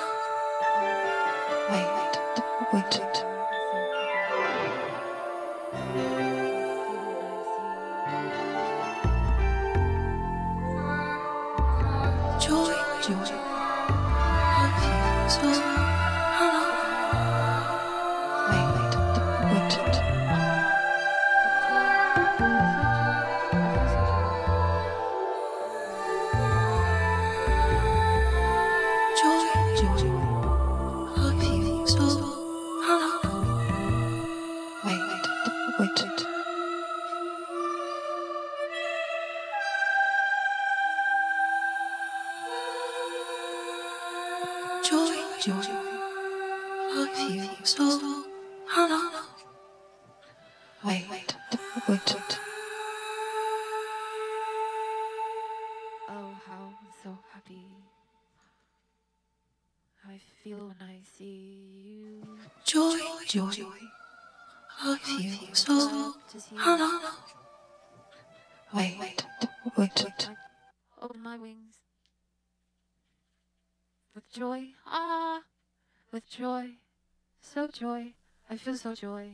[78.83, 79.31] So joy.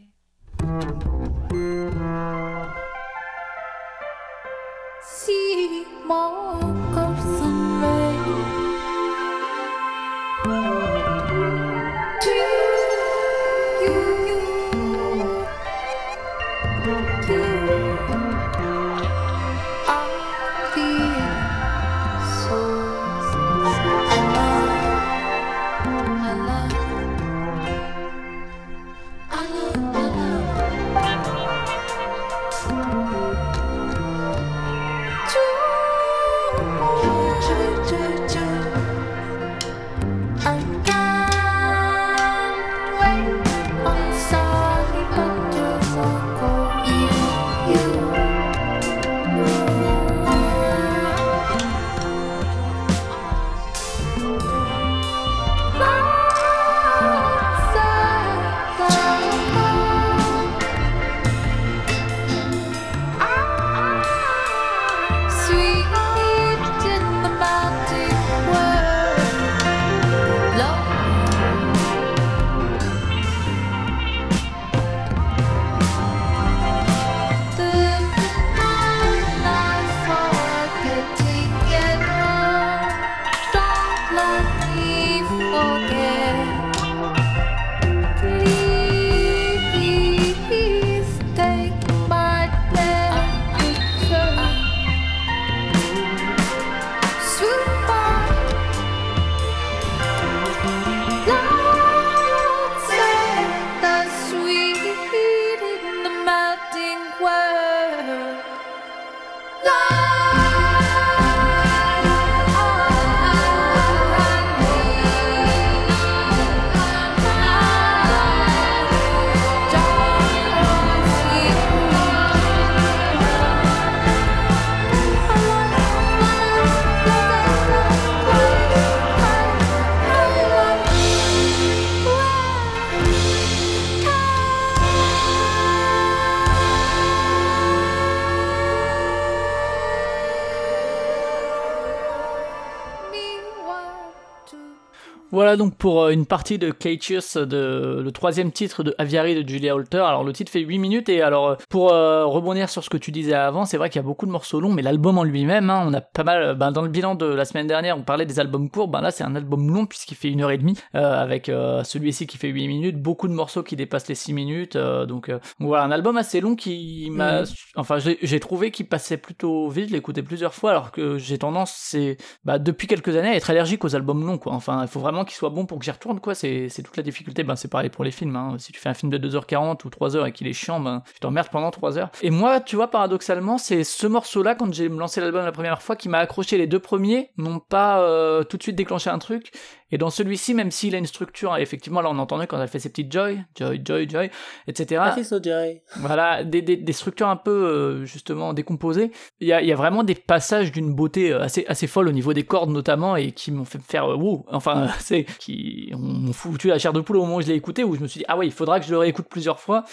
[145.38, 149.48] Voilà donc pour euh, une partie de Cageous, de le troisième titre de Aviary de
[149.48, 149.98] Julia Holter.
[149.98, 152.96] Alors le titre fait 8 minutes et alors euh, pour euh, rebondir sur ce que
[152.96, 155.22] tu disais avant, c'est vrai qu'il y a beaucoup de morceaux longs, mais l'album en
[155.22, 156.56] lui-même, hein, on a pas mal.
[156.56, 158.88] Ben, dans le bilan de la semaine dernière, on parlait des albums courts.
[158.88, 161.84] Ben là, c'est un album long puisqu'il fait une heure et demie, euh, avec euh,
[161.84, 164.74] celui-ci qui fait 8 minutes, beaucoup de morceaux qui dépassent les 6 minutes.
[164.74, 167.46] euh, donc euh, voilà, un album assez long qui m'a, Mhm.
[167.76, 169.90] enfin j'ai trouvé qu'il passait plutôt vite.
[169.90, 173.50] Je écouté plusieurs fois, alors que j'ai tendance, c'est bah, depuis quelques années, à être
[173.50, 174.38] allergique aux albums longs.
[174.38, 174.52] Quoi.
[174.52, 176.18] Enfin, il faut vraiment qu'il soit bon pour que j'y retourne.
[176.20, 176.34] quoi.
[176.34, 177.44] C'est toute la difficulté.
[177.44, 178.34] Ben, c'est pareil pour les films.
[178.34, 178.56] Hein.
[178.58, 181.20] Si tu fais un film de 2h40 ou 3h et qu'il est chiant, ben, tu
[181.20, 182.10] t'emmerdes pendant 3 heures.
[182.22, 185.96] Et moi, tu vois, paradoxalement, c'est ce morceau-là, quand j'ai lancé l'album la première fois,
[185.96, 186.58] qui m'a accroché.
[186.58, 189.52] Les deux premiers n'ont pas euh, tout de suite déclenché un truc.
[189.90, 192.78] Et dans celui-ci, même s'il a une structure, effectivement, là on entendait quand elle fait
[192.78, 194.30] ses petites joy, joy, joy, joy,
[194.66, 195.02] etc.
[195.22, 195.80] Ça, Jerry.
[195.96, 199.10] Voilà, des, des, des structures un peu euh, justement décomposées.
[199.40, 202.12] Il y a, y a vraiment des passages d'une beauté euh, assez, assez folle au
[202.12, 204.44] niveau des cordes notamment et qui m'ont fait me faire euh, wow.
[204.50, 207.84] Enfin, c'est qui m'ont foutu la chair de poule au moment où je l'ai écouté
[207.84, 209.84] où je me suis dit ah ouais, il faudra que je le réécoute plusieurs fois.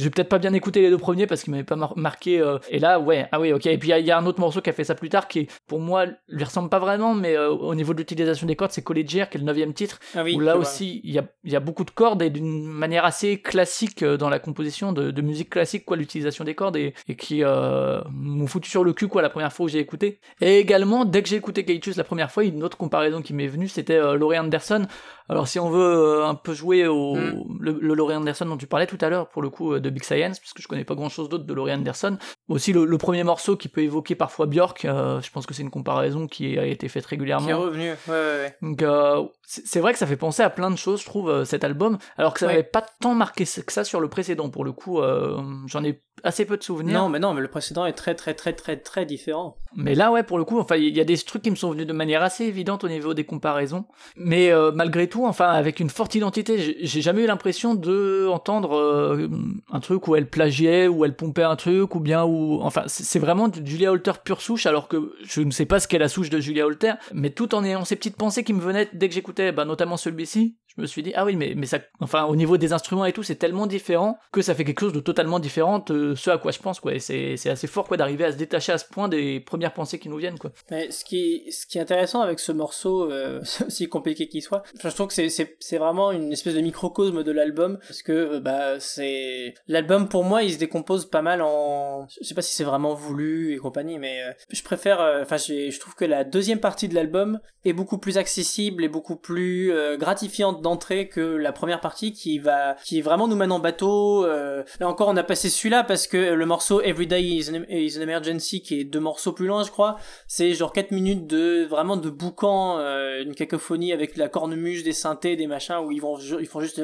[0.00, 2.40] J'ai peut-être pas bien écouté les deux premiers parce qu'ils m'avaient pas mar- marqué.
[2.40, 3.66] euh, et là, ouais, ah oui, ok.
[3.66, 4.94] Et puis il y a- il y, a un autre morceau qui a fait ça
[4.94, 8.46] plus tard qui, pour moi, lui ressemble pas vraiment, mais euh, au niveau de l'utilisation
[8.46, 11.12] des cordes, c'est Collegier, qui est le neuvième titre, Ah oui, où là aussi il
[11.12, 14.28] y a, il y a beaucoup de cordes et d'une manière assez classique euh, dans
[14.30, 18.46] la composition de, de musique classique quoi l'utilisation des cordes et, et qui euh, m'ont
[18.46, 21.28] foutu sur le cul quoi la première fois où j'ai écouté et également dès que
[21.28, 24.86] j'ai écouté Kaichus la première fois une autre comparaison qui m'est venue c'était Laurie Anderson
[25.30, 27.58] alors si on veut euh, un peu jouer au Mm.
[27.60, 29.88] le, le Laurie Anderson dont tu parlais tout à l'heure pour le coup euh, de
[29.90, 32.84] Big Science parce que je connais pas grand chose d'autre de Laurie Anderson aussi le,
[32.84, 36.26] le premier morceau qui peut évoquer parfois Björk euh, je pense que c'est une comparaison
[36.26, 37.90] qui a été faite régulièrement Qui est revenu.
[37.90, 38.56] Ouais, ouais, ouais.
[38.62, 41.44] donc euh, c'est vrai que ça fait penser à plein de choses, je trouve, euh,
[41.44, 42.52] cet album, alors que ça Ouais.
[42.52, 44.48] n'avait pas tant marqué que ça sur le précédent.
[44.48, 46.94] Pour le coup, euh, j'en ai assez peu de souvenirs.
[47.00, 49.56] Non, mais non, mais le précédent est très, très, très, très, très différent.
[49.74, 51.70] Mais là, ouais, pour le coup, enfin, il y a des trucs qui me sont
[51.70, 53.86] venus de manière assez évidente au niveau des comparaisons.
[54.16, 58.76] Mais euh, malgré tout, enfin, avec une forte identité, j'ai- jamais eu l'impression de entendre
[58.76, 59.28] euh,
[59.72, 63.18] un truc où elle plagiait, où elle pompait un truc, ou bien où, enfin, c'est
[63.18, 66.08] vraiment du Julia Holter pure souche, alors que je ne sais pas ce qu'est la
[66.08, 69.08] souche de Julia Holter, mais tout en ayant ces petites pensées qui me venaient dès
[69.08, 72.24] que j'écoutais, bah, notamment celui-ci, je me suis dit ah oui mais mais ça enfin
[72.24, 75.00] au niveau des instruments et tout c'est tellement différent que ça fait quelque chose de
[75.00, 76.94] totalement différent de ce à quoi je pense quoi.
[76.94, 79.72] Et c'est c'est assez fort quoi d'arriver à se détacher à ce point des premières
[79.72, 80.52] pensées qui nous viennent quoi.
[80.70, 84.62] Mais ce qui, ce qui est intéressant avec ce morceau, euh, aussi compliqué qu'il soit,
[84.82, 88.12] je trouve que c'est, c'est, c'est vraiment une espèce de microcosme de l'album, parce que
[88.12, 92.42] euh, bah, c'est l'album pour moi, il se décompose pas mal en, je sais pas
[92.42, 96.04] si c'est vraiment voulu et compagnie, mais euh, je préfère, euh, enfin, je trouve que
[96.04, 101.20] la deuxième partie de l'album est beaucoup plus accessible et beaucoup plus gratifiante d'entrée que
[101.20, 104.24] la première partie qui va, qui vraiment nous mène en bateau.
[104.26, 107.98] euh, là encore, on a passé celui-là parce que le morceau Everyday is an, is
[107.98, 109.96] an Emergency, qui est deux morceaux plus loin, je crois,
[110.26, 114.92] c'est genre 4 minutes de vraiment de boucan, euh, une cacophonie avec la cornemuse, des
[114.92, 116.80] synthés, des machins où ils vont ils font juste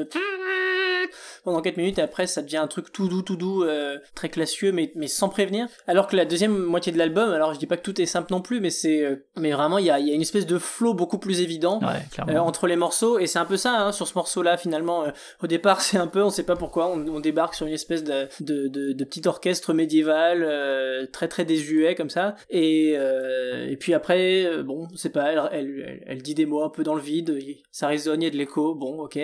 [1.43, 4.29] pendant 4 minutes et après ça devient un truc tout doux tout doux euh, très
[4.29, 5.67] classieux mais mais sans prévenir.
[5.87, 8.31] Alors que la deuxième moitié de l'album alors je dis pas que tout est simple
[8.31, 10.57] non plus mais c'est euh, mais vraiment il y a, y a une espèce de
[10.57, 11.87] flow beaucoup plus évident ouais
[12.35, 13.19] euh, entre les morceaux.
[13.19, 15.05] Et c'est un peu ça hein, sur ce morceau là finalement
[15.43, 18.03] au départ c'est un peu on sait pas pourquoi on, on débarque sur une espèce
[18.03, 22.35] de, de, de, de petit orchestre médiéval très très désuet comme ça.
[22.49, 26.69] Et, et puis après bon c'est pas elle, elle, elle- elle dit des mots un
[26.69, 27.37] peu dans le vide
[27.71, 29.19] ça résonne il y a de l'écho bon ok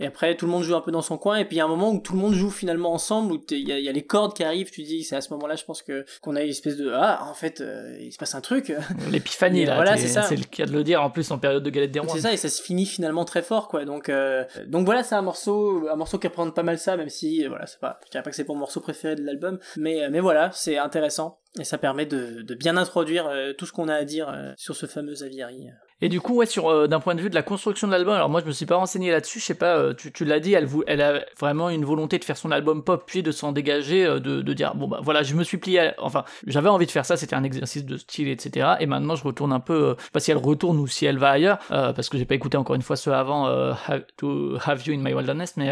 [0.00, 1.62] et après, tout le monde joue un peu dans son coin, et puis il y
[1.62, 3.84] a un moment où tout le monde joue finalement ensemble, où il y a, il
[3.84, 6.04] y a les cordes qui arrivent, tu dis, c'est à ce moment-là, je pense que
[6.22, 8.72] qu'on a une espèce de ah, en fait, euh, il se passe un truc.
[9.10, 10.22] l'épiphanie là voilà, c'est ça.
[10.22, 12.22] c'est le cas de le dire en plus en période de galette des rois C'est
[12.22, 13.84] ça, et ça se finit finalement très fort, quoi.
[13.84, 17.08] Donc, euh, donc voilà, c'est un morceau, un morceau qui apprend pas mal ça, même
[17.10, 19.58] si, euh, voilà, c'est pas, je dirais pas que c'est mon morceau préféré de l'album,
[19.76, 21.38] mais, euh, mais voilà, c'est intéressant.
[21.58, 24.52] Et ça permet de, de bien introduire euh, tout ce qu'on a à dire euh,
[24.56, 25.68] sur ce fameux Aviary.
[26.02, 28.14] Et du coup, ouais, sur euh, d'un point de vue de la construction de l'album,
[28.14, 30.40] alors moi je me suis pas renseigné là-dessus, je sais pas, euh, tu, tu l'as
[30.40, 33.52] dit, elle, elle a vraiment une volonté de faire son album pop, puis de s'en
[33.52, 36.68] dégager, euh, de, de dire bon bah voilà, je me suis plié, à- enfin j'avais
[36.70, 38.76] envie de faire ça, c'était un exercice de style, etc.
[38.80, 41.04] Et maintenant je retourne un peu, euh, je sais pas si elle retourne ou si
[41.06, 43.72] elle va ailleurs, euh, parce que j'ai pas écouté encore une fois ce avant euh,
[43.86, 45.70] Have- To Have You in My Wilderness, mais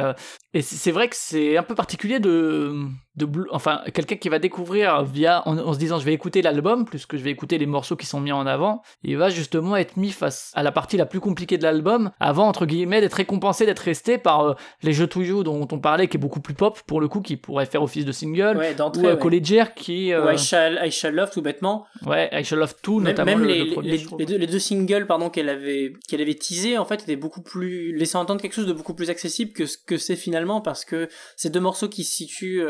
[0.54, 2.72] et c'est vrai que c'est un peu particulier de
[3.50, 7.04] enfin quelqu'un qui va découvrir via en, en se disant je vais écouter l'album plus
[7.04, 9.96] que je vais écouter les morceaux qui sont mis en avant il va justement être
[9.96, 13.66] mis face à la partie la plus compliquée de l'album avant entre guillemets d'être récompensé
[13.66, 16.54] d'être resté par euh, les jeux to you dont on parlait qui est beaucoup plus
[16.54, 19.72] pop pour le coup qui pourrait faire office de single Ouais, ou euh, ouais.
[19.74, 21.86] Qui euh, Ou I Shall, I Shall Love, tout bêtement.
[22.06, 24.18] ouais I Shall Love Too Même, notamment même le, les, le premier les, je trouve.
[24.20, 27.42] les deux, les deux singles pardon qu'elle avait qu'elle avait teasé en fait étaient beaucoup
[27.42, 30.84] plus laissaient entendre quelque chose de beaucoup plus accessible que ce que c'est finalement parce
[30.84, 32.62] que ces deux morceaux qui se situent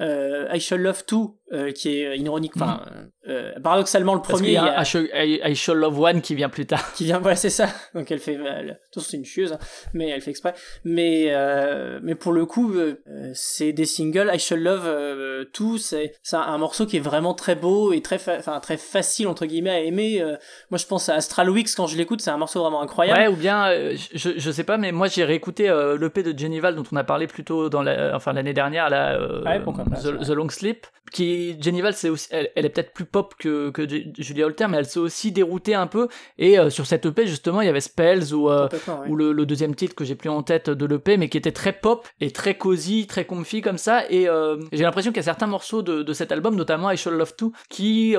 [0.00, 2.82] euh, euh, I Shall Love Too euh, qui est ironique enfin
[3.26, 4.22] euh, paradoxalement le Mm.
[4.22, 6.66] Parce premier qu'il y a I Shall, I- I Shall Love One qui vient plus
[6.66, 6.92] tard.
[6.94, 7.68] Qui vient voilà c'est ça.
[7.94, 9.58] Donc elle fait elle, tout c'est une chieuse hein,
[9.94, 10.54] mais elle fait exprès.
[10.84, 14.30] Mais euh, mais pour le coup euh, euh, c'est des singles.
[14.32, 17.92] I Shall Love euh, tout c'est c'est un, un morceau qui est vraiment très beau
[17.92, 20.20] et très enfin très facile entre guillemets à aimer.
[20.20, 20.36] Euh,
[20.70, 23.18] moi je pense à Astral Weeks quand je l'écoute c'est un morceau vraiment incroyable.
[23.20, 26.38] Ouais, ou bien, euh, je, je sais pas, mais moi j'ai réécouté euh, l'EP de
[26.38, 29.60] Jennival dont on a parlé plus tôt dans la, enfin l'année dernière, là, euh, Ouais,
[29.60, 33.70] pourquoi The, Long Sleep, qui Jennival, c'est aussi, elle, elle est peut-être plus pop que,
[33.70, 33.86] que
[34.18, 36.08] Julia Holter, mais elle s'est aussi déroutée un peu.
[36.36, 38.68] Et euh, sur cette EP justement, il y avait Spells ou euh,
[39.08, 41.52] ou le, le deuxième titre que j'ai plus en tête de l'EP, mais qui était
[41.52, 44.02] très pop et très cosy, très comfy comme ça.
[44.10, 46.96] Et euh, j'ai l'impression qu'il y a certains morceaux de, de cet album, notamment I
[46.98, 48.14] Shall Love Too, qui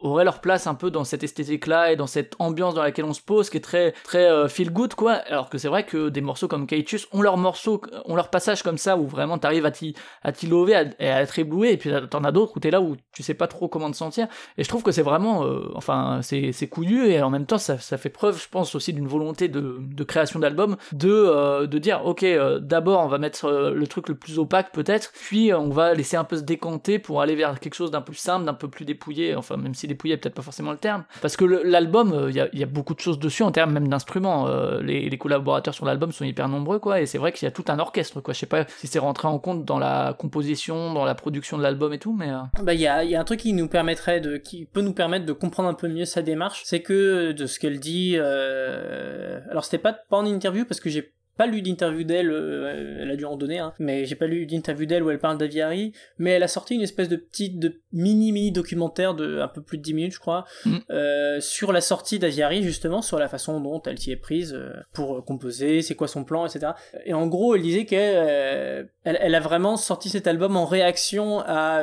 [0.00, 3.12] auraient leur place un peu dans cette esthétique-là et dans cette ambiance dans laquelle on
[3.12, 5.12] se pose, qui est très très feel good quoi.
[5.12, 8.62] Alors que c'est vrai que des morceaux comme Kaitus ont leur morceau, ont leur passage
[8.62, 11.70] comme ça où vraiment t'arrives à t'y à t'y lover à- et à être ébloui,
[11.70, 13.96] et puis t'en as d'autres où t'es là où tu sais pas trop comment te
[13.96, 14.28] sentir.
[14.58, 17.58] Et je trouve que c'est vraiment, euh, enfin, c'est c'est couillu et en même temps
[17.58, 21.66] ça, ça fait preuve, je pense aussi d'une volonté de, de création d'album, de euh,
[21.66, 25.52] de dire ok, euh, d'abord on va mettre le truc le plus opaque peut-être, puis
[25.52, 28.44] on va laisser un peu se décanter pour aller vers quelque chose d'un peu simple,
[28.44, 31.44] d'un peu plus dépouillé, enfin même si dépouillé peut-être pas forcément le terme, parce que
[31.44, 34.48] l'album, il y, a, beaucoup de choses dessus en termes même d'instruments.
[34.80, 37.50] les, les collaborateurs sur l'album sont hyper nombreux quoi, et c'est vrai qu'il y a
[37.50, 38.34] tout un orchestre quoi.
[38.34, 41.62] Je sais pas si c'est rentré en compte dans la composition, dans la production de
[41.62, 44.36] l'album et tout, mais euh, Bah, il y a, un truc qui nous permettrait de,
[44.36, 47.58] qui peut nous permettre de comprendre un peu mieux sa démarche, c'est que de ce
[47.58, 51.12] qu'elle dit, euh, alors c'était pas, pas en interview parce que j'ai
[51.42, 54.46] pas lu d'interview d'elle, euh, elle a dû en donner, hein, mais j'ai pas lu
[54.46, 57.80] d'interview d'elle où elle parle d'Aviary, mais elle a sorti une espèce de petite, de
[57.92, 60.76] mini mini documentaire de un peu plus de 10 minutes, je crois, Mm.
[60.90, 64.70] euh, sur la sortie d'Aviary justement, sur la façon dont elle s'y est prise euh,
[64.92, 66.72] pour composer, c'est quoi son plan, etc.
[67.04, 71.40] Et en gros, elle disait qu'elle elle, elle a vraiment sorti cet album en réaction
[71.40, 71.82] à,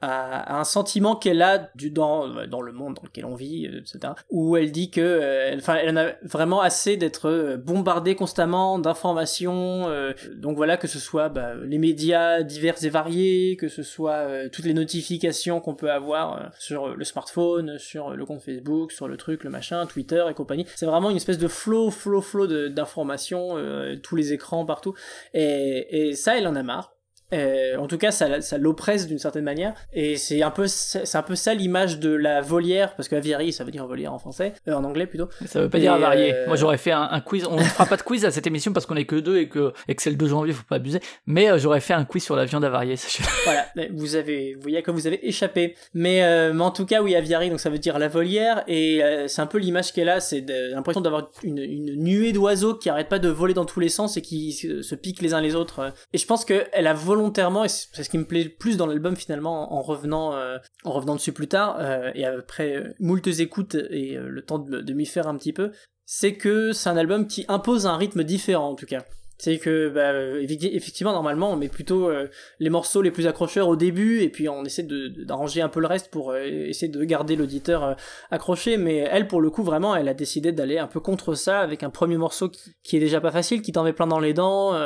[0.00, 3.66] à, à un sentiment qu'elle a du, dans, dans le monde dans lequel on vit,
[3.66, 4.14] etc.
[4.30, 9.88] Où elle dit que, enfin, elle en a vraiment assez d'être bombardée constamment d'informations.
[9.88, 14.12] euh, donc voilà, que ce soit bah, les médias divers et variés, que ce soit
[14.12, 18.92] euh, toutes les notifications qu'on peut avoir euh, sur le smartphone, sur le compte Facebook,
[18.92, 20.66] sur le truc, le machin, Twitter et compagnie.
[20.76, 24.94] C'est vraiment une espèce de flow, flow, flow d'informations, euh, tous les écrans partout.
[25.34, 26.91] Et, et ça, elle en a marre.
[27.32, 31.16] Euh, en tout cas, ça, ça l'oppresse d'une certaine manière, et c'est un peu, c'est
[31.16, 34.18] un peu ça l'image de la volière, parce que aviary, ça veut dire volière en
[34.18, 35.28] français, euh, en anglais plutôt.
[35.46, 36.34] Ça veut pas Et, dire avarié.
[36.34, 37.46] euh, Moi, j'aurais fait un, un quiz.
[37.50, 39.48] On ne fera pas de quiz à cette émission parce qu'on est que deux et
[39.48, 41.00] que, et que c'est le 2 janvier, faut pas abuser.
[41.26, 42.94] Mais j'aurais fait un quiz sur la viande avariée.
[43.44, 45.74] Voilà, vous avez, vous voyez comme vous avez échappé.
[45.94, 49.40] Mais, mais en tout cas, oui, aviary, donc ça veut dire la volière, et c'est
[49.42, 53.18] un peu l'image qu'elle a, c'est l'impression d'avoir une, une nuée d'oiseaux qui arrêtent pas
[53.18, 55.92] de voler dans tous les sens et qui se, se piquent les uns les autres.
[56.12, 58.86] Et je pense qu'elle a volontairement, et c'est ce qui me plaît le plus dans
[58.86, 63.26] l'album finalement, en revenant, euh, en revenant dessus plus tard, euh, et après euh, moultes
[63.26, 65.72] écoutes et le temps de m'y faire un petit peu,
[66.04, 69.04] c'est que c'est un album qui impose un rythme différent en tout cas.
[69.42, 72.28] C'est que, bah, euh, effecti- effectivement, normalement, on met plutôt euh,
[72.60, 75.88] les morceaux les plus accrocheurs au début, et puis on essaie d'arranger un peu le
[75.88, 77.96] reste pour euh, essayer de garder l'auditeur
[78.30, 78.76] accroché.
[78.76, 81.82] Mais elle, pour le coup, vraiment, elle a décidé d'aller un peu contre ça, avec
[81.82, 84.32] un premier morceau qui, qui est déjà pas facile, qui t'en met plein dans les
[84.32, 84.76] dents.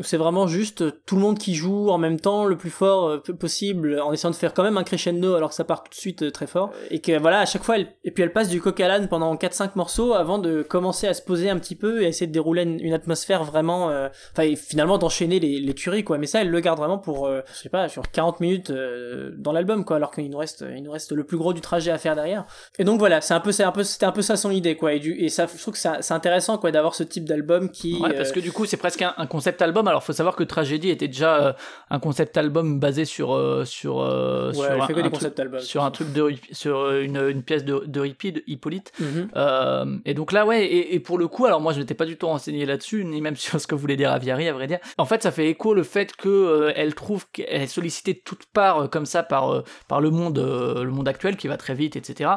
[0.00, 3.98] c'est vraiment juste tout le monde qui joue en même temps, le plus fort possible,
[3.98, 6.32] en essayant de faire quand même un crescendo, alors que ça part tout de suite
[6.32, 6.70] très fort.
[6.90, 9.08] Et que voilà, à chaque fois, elle, et puis elle passe du coq à l'âne
[9.08, 12.32] pendant 4-5 morceaux avant de commencer à se poser un petit peu et essayer de
[12.32, 14.01] dérouler une, atmosphère vraiment
[14.32, 17.26] enfin et finalement d'enchaîner les, les tueries quoi mais ça elle le garde vraiment pour
[17.26, 20.64] euh, je sais pas sur 40 minutes euh, dans l'album quoi alors qu'il nous reste
[20.76, 22.44] il nous reste le plus gros du trajet à faire derrière
[22.78, 24.76] et donc voilà c'est un peu c'est un peu c'était un peu ça son idée
[24.76, 27.70] quoi et, du, et ça je trouve que c'est intéressant quoi d'avoir ce type d'album
[27.70, 29.86] qui Ouais, parce euh, que du coup, c'est presque un, un concept album.
[29.86, 31.52] Alors, faut savoir que Tragédie était déjà euh,
[31.90, 35.90] un concept album basé sur euh, sur euh, ouais, sur un, truc- albums sur un
[35.90, 38.04] truc de sur euh, une, une pièce de, de
[38.46, 38.92] Hippolyte.
[38.98, 39.28] Mhm.
[39.36, 42.06] Euh, et donc là, ouais, et, et pour le coup, alors moi je n'étais pas
[42.06, 44.78] du tout renseigné là-dessus, ni même sur ce que voulait dire Aviary, à vrai dire.
[44.98, 48.20] En fait, ça fait écho le fait que euh, elle trouve qu'elle est sollicitée de
[48.24, 49.62] toutes parts euh, comme ça par euh,
[50.00, 52.30] le monde euh, le monde actuel qui va très vite, etc.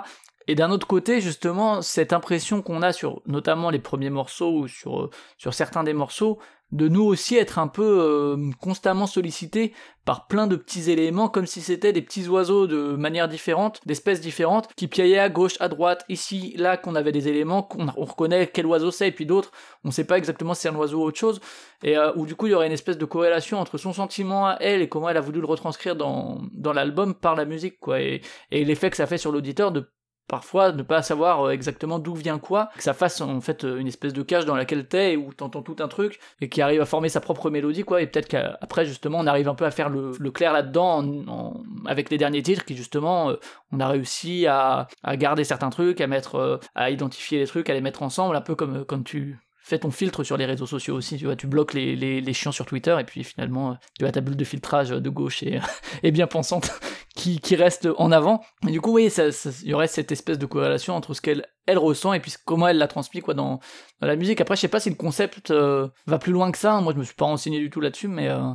[0.47, 4.67] Et d'un autre côté, justement, cette impression qu'on a sur notamment les premiers morceaux ou
[4.67, 5.09] sur
[5.53, 6.39] certains des morceaux,
[6.71, 11.47] de nous aussi être un peu euh, constamment sollicités par plein de petits éléments, comme
[11.47, 15.67] si c'était des petits oiseaux de manière différente, d'espèces différentes, qui piaillaient à gauche, à
[15.67, 19.25] droite, ici, là, qu'on avait des éléments, qu'on on reconnaît quel oiseau c'est, et puis
[19.25, 19.51] d'autres,
[19.83, 21.39] on sait pas exactement si c'est un oiseau ou autre chose,
[21.83, 24.47] et euh, où du coup il y aurait une espèce de corrélation entre son sentiment
[24.47, 27.79] à elle et comment elle a voulu le retranscrire dans, dans l'album par la musique,
[27.79, 29.91] quoi, et, et l'effet que ça fait sur l'auditeur de
[30.27, 33.77] parfois ne pas savoir euh, exactement d'où vient quoi, que ça fasse en fait euh,
[33.77, 36.81] une espèce de cage dans laquelle t'es où t'entends tout un truc et qui arrive
[36.81, 38.01] à former sa propre mélodie quoi.
[38.01, 41.53] Et peut-être qu'après justement on arrive un peu à faire le, clair là-dedans
[41.85, 43.35] avec les derniers titres qui justement euh,
[43.71, 47.81] on a réussi à, garder certains trucs, à mettre à identifier les trucs, à les
[47.81, 51.17] mettre ensemble un peu comme quand tu fais ton filtre sur les réseaux sociaux aussi,
[51.17, 54.05] tu vois, tu bloques les, les, les chiants sur Twitter et puis finalement euh, tu
[54.05, 55.59] as ta bulle de filtrage de gauche et,
[56.03, 56.71] et bien pensante
[57.15, 58.41] qui, qui reste en avant.
[58.67, 61.79] Et du coup, oui, il y aurait cette espèce de corrélation entre ce qu'elle elle
[61.79, 63.59] ressent et puis comment elle la transmet quoi dans,
[64.01, 64.39] dans la musique.
[64.39, 66.79] Après, je sais pas si le concept euh, va plus loin que ça.
[66.81, 68.51] Moi, je me suis pas renseigné du tout là-dessus, mais euh,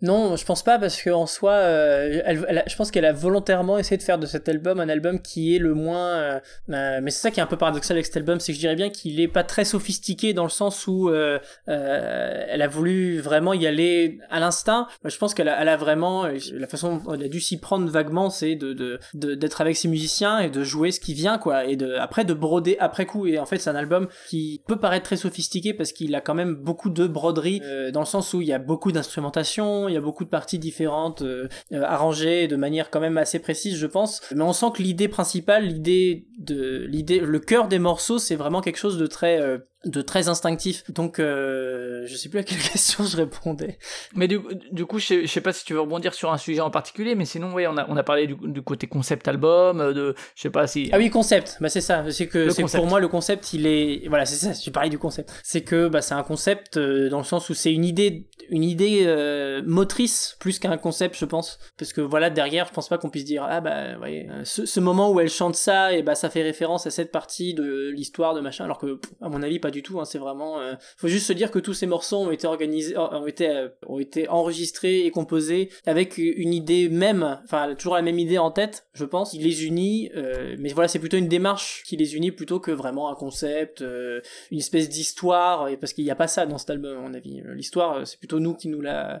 [0.00, 2.22] Non, je pense pas parce qu'en soi, euh,
[2.66, 5.58] je pense qu'elle a volontairement essayé de faire de cet album un album qui est
[5.58, 6.14] le moins.
[6.18, 6.40] euh,
[6.70, 8.60] euh, mais c'est ça qui est un peu paradoxal avec cet album, c'est que je
[8.60, 13.52] dirais bien qu'il est pas très sophistiqué dans le sens où elle a voulu vraiment
[13.54, 14.86] y aller à l'instinct.
[15.04, 18.54] Je pense qu'elle a, vraiment la façon dont elle a dû s'y prendre vaguement, c'est
[18.54, 22.24] de d'être avec ses musiciens et de jouer ce qui vient quoi, et de après
[22.24, 23.26] de broder après coup.
[23.26, 26.34] Et en fait, c'est un album qui peut paraître très sophistiqué parce qu'il a quand
[26.34, 27.60] même beaucoup de broderie
[27.92, 30.58] dans le sens où il y a beaucoup d'instrumentation, il y a beaucoup de parties
[30.58, 34.22] différentes euh, euh, arrangées de manière quand même assez précise, je pense.
[34.34, 38.60] Mais on sent que l'idée principale, l'idée de l'idée, le cœur des morceaux, c'est vraiment
[38.60, 40.90] quelque chose de très euh, de très instinctif.
[40.90, 43.78] Donc, euh, je sais plus à quelle question je répondais.
[44.14, 44.40] Mais du,
[44.72, 46.70] du coup, je sais, je sais pas si tu veux rebondir sur un sujet en
[46.70, 49.92] particulier, mais sinon, oui, on a, on a parlé du, du côté concept album, euh,
[49.92, 50.90] de, je sais pas si.
[50.92, 51.58] Ah oui, concept.
[51.60, 52.04] Bah c'est ça.
[52.10, 54.60] C'est que c'est pour moi le concept, il est voilà, c'est ça.
[54.60, 55.32] Je parlais du concept.
[55.42, 58.64] C'est que bah c'est un concept euh, dans le sens où c'est une idée, une
[58.64, 61.58] idée euh, motrice plus qu'un concept, je pense.
[61.78, 64.80] Parce que voilà derrière, je pense pas qu'on puisse dire ah bah voyez, ce, ce
[64.80, 68.34] moment où elle chante ça et bah ça fait référence à cette partie de l'histoire
[68.34, 68.64] de machin.
[68.64, 70.00] Alors que à mon avis pas du tout.
[70.00, 70.60] Hein, c'est vraiment.
[70.60, 73.68] euh, faut juste se dire que tous ces morceaux ont été organisés, ont été euh,
[73.86, 77.40] ont été enregistrés et composés avec une idée même.
[77.44, 79.32] Enfin toujours la même idée en tête, je pense.
[79.34, 80.10] Il les unit.
[80.16, 83.82] euh, mais voilà, c'est plutôt une démarche qui les unit plutôt que vraiment un concept,
[83.82, 85.68] euh, une espèce d'histoire.
[85.80, 87.42] Parce qu'il n'y a pas ça dans cet album à mon avis.
[87.54, 89.18] L'histoire, euh, c'est plutôt nous qui nous la euh,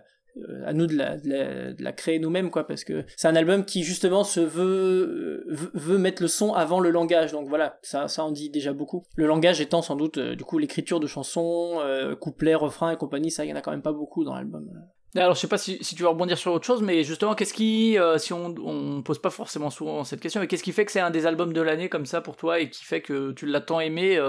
[0.64, 4.40] à nous de la, créer nous-mêmes, quoi, parce que c'est un album qui justement se
[4.40, 8.50] veut, euh, veut, mettre le son avant le langage, donc voilà, ça, ça en dit
[8.50, 9.04] déjà beaucoup.
[9.16, 12.96] Le langage étant sans doute, euh, du coup, l'écriture de chansons, euh, couplets, refrains et
[12.96, 14.68] compagnie, ça, il y en a quand même pas beaucoup dans l'album.
[15.16, 17.96] Alors, je sais pas si, tu veux rebondir sur autre chose, mais justement, qu'est-ce qui,
[18.18, 21.00] si on, on pose pas forcément souvent cette question, mais qu'est-ce qui fait que c'est
[21.00, 23.62] un des albums de l'année comme ça pour toi et qui fait que tu l'as
[23.62, 24.20] tant aimé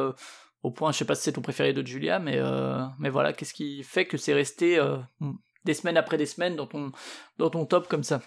[0.63, 2.39] au point, je sais pas si c'est ton préféré de Julia, mais
[2.97, 4.79] mais voilà, qu'est-ce qui fait que c'est resté
[5.69, 6.91] des semaines après des semaines dans ton
[7.37, 8.21] dans ton top comme ça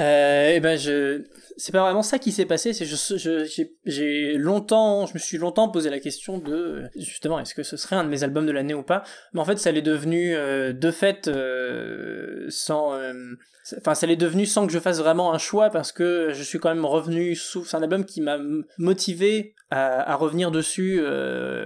[0.00, 1.24] Euh, et ben je,
[1.56, 2.72] c'est pas vraiment ça qui s'est passé.
[2.72, 7.62] C'est je, j'ai, longtemps, je me suis longtemps posé la question de justement est-ce que
[7.62, 9.02] ce serait un de mes albums de l'année ou pas?
[9.34, 12.94] Mais en fait, ça l'est devenu euh, de fait euh, sans,
[13.76, 16.58] enfin ça l'est devenu sans que je fasse vraiment un choix parce que je suis
[16.58, 17.64] quand même revenu sous.
[17.64, 18.38] C'est un album qui m'a
[18.78, 21.00] motivé à, revenir dessus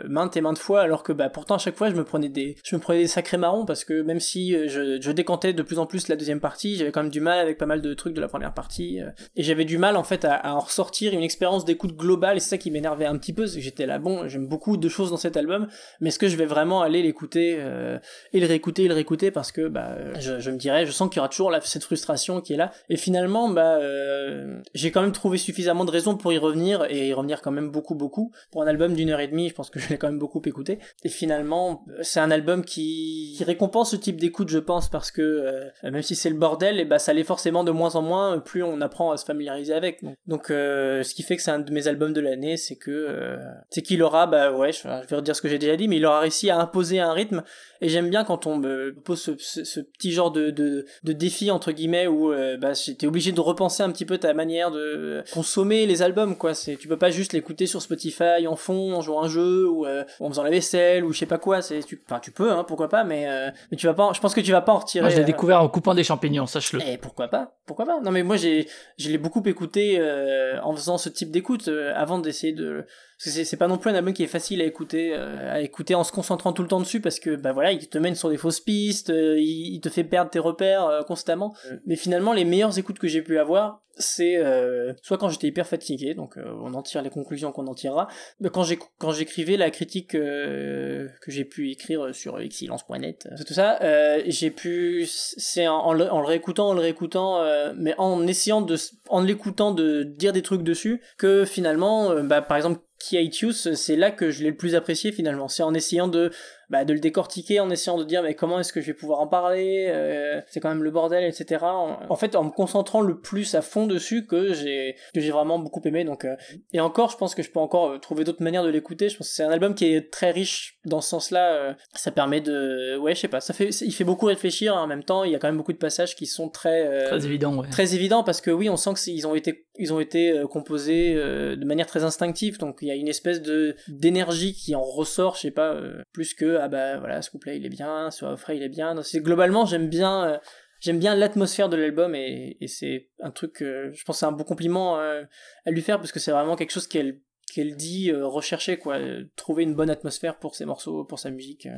[0.09, 2.57] maintes et maintes fois alors que bah pourtant à chaque fois je me prenais des
[2.63, 5.79] je me prenais des sacrés marrons parce que même si je, je décantais de plus
[5.79, 8.15] en plus la deuxième partie j'avais quand même du mal avec pas mal de trucs
[8.15, 11.23] de la première partie euh, et j'avais du mal en fait à, en ressortir une
[11.23, 13.99] expérience d'écoute globale et c'est ça qui m'énervait un petit peu c'est que j'étais là
[13.99, 15.69] bon j'aime beaucoup de choses dans cet album
[16.01, 17.99] mais est-ce que je vais vraiment aller l'écouter euh,
[18.33, 21.17] et le réécouter et le réécouter parce que bah je, me dirais je sens qu'il
[21.17, 25.13] y aura toujours cette frustration qui est là et finalement bah euh, j'ai quand même
[25.13, 28.33] trouvé suffisamment de raisons pour y revenir et y revenir quand même beaucoup beaucoup.
[28.51, 30.43] Pour un album d'une heure et demie je pense que je l'ai quand même beaucoup
[30.45, 35.11] écouté et finalement c'est un album qui, qui récompense ce type d'écoute je pense parce
[35.11, 38.39] que même si c'est le bordel et bah ça l'est forcément de moins en moins
[38.39, 40.03] plus on apprend à se familiariser avec.
[40.03, 42.77] Donc, donc, euh, ce qui fait que c'est un de mes albums de l'année c'est
[42.77, 43.37] que euh,
[43.71, 45.97] c'est qu'il aura bah ouais je, je vais redire ce que j'ai déjà dit mais
[45.97, 47.43] il aura réussi à imposer un rythme
[47.85, 51.13] et j'aime bien quand on me pose ce, ce- ce petit genre de, de, de
[51.13, 54.71] défi entre guillemets où euh, bah, j'étais obligé de repenser un petit peu ta manière
[54.73, 56.55] de consommer les albums quoi.
[56.55, 59.69] C'est tu peux pas juste l'écouter sur Spotify en fond en jouant à un jeu
[59.69, 61.63] ou euh, en faisant la vaisselle ou je sais pas quoi.
[61.63, 64.05] C'est tu enfin tu peux hein pourquoi pas mais euh, mais tu vas pas.
[64.05, 65.03] en- Je pense que tu vas pas en retirer.
[65.03, 66.81] Moi, je l'ai euh, découvert en coupant des champignons, sache-le.
[66.89, 68.67] et pourquoi pas Pourquoi pas Non mais moi j'ai
[68.97, 72.85] je l'ai beaucoup écouté euh, en faisant ce type d'écoute euh, avant d'essayer de
[73.19, 76.05] c'est pas non plus un album qui est facile à écouter euh, à écouter en
[76.05, 78.37] se concentrant tout le temps dessus parce que bah voilà il te mène sur des
[78.37, 81.55] fausses pistes euh, il, te fait perdre tes repères euh, constamment.
[81.87, 85.67] Mais finalement les meilleures écoutes que j'ai pu avoir c'est euh, soit quand j'étais hyper
[85.67, 88.09] fatigué donc euh, on en tire les conclusions qu'on en tirera
[88.41, 93.55] mais quand j'ai quand j'écrivais la critique euh, que j'ai pu écrire sur excellence.net tout
[93.55, 97.73] ça euh, j'ai pu c'est en, en le, en le réécoutant en le réécoutant euh,
[97.77, 98.77] mais en essayant de
[99.09, 104.11] en l'écoutant de dire des trucs dessus que finalement bah, par exemple Key c'est là
[104.11, 105.49] que je l'ai le plus apprécié finalement.
[105.49, 106.31] C'est en essayant de,
[106.71, 109.21] bah, de le décortiquer, en essayant de dire mais comment est-ce que je vais pouvoir
[109.21, 111.65] en parler, euh, c'est quand même le bordel, etc.
[111.65, 115.31] En, en fait, en me concentrant le plus à fond dessus que j'ai que j'ai
[115.31, 116.05] vraiment beaucoup aimé.
[116.05, 116.37] Donc euh,
[116.73, 119.09] et encore, je pense que je peux encore euh, trouver d'autres manières de l'écouter.
[119.09, 121.53] Je pense que c'est un album qui est très riche dans ce sens-là.
[121.55, 124.75] euh, ça permet de, ouais, je sais pas, ça fait, il fait beaucoup réfléchir.
[124.77, 127.25] En même temps, il y a quand même beaucoup de passages qui sont très Très
[127.27, 127.69] évident, ouais.
[127.71, 130.41] très évident parce que oui on sent que c'est- ils ont été ils ont été
[130.51, 134.83] composés de manière très instinctive donc il y a une espèce de d'énergie qui en
[134.83, 135.77] ressort je sais pas
[136.13, 138.95] plus que ah bah voilà ce couplet il est bien ce refrain il est bien.
[138.95, 140.39] Donc, c'est globalement j'aime bien euh,
[140.81, 144.99] j'aime bien l'atmosphère de l'album et, c'est un truc je pense c'est un bon compliment
[144.99, 145.23] euh,
[145.65, 147.21] à lui faire parce que c'est vraiment quelque chose qu'elle
[147.53, 148.99] qu'elle dit euh, rechercher quoi
[149.37, 151.69] trouver une bonne atmosphère pour ses morceaux pour sa musique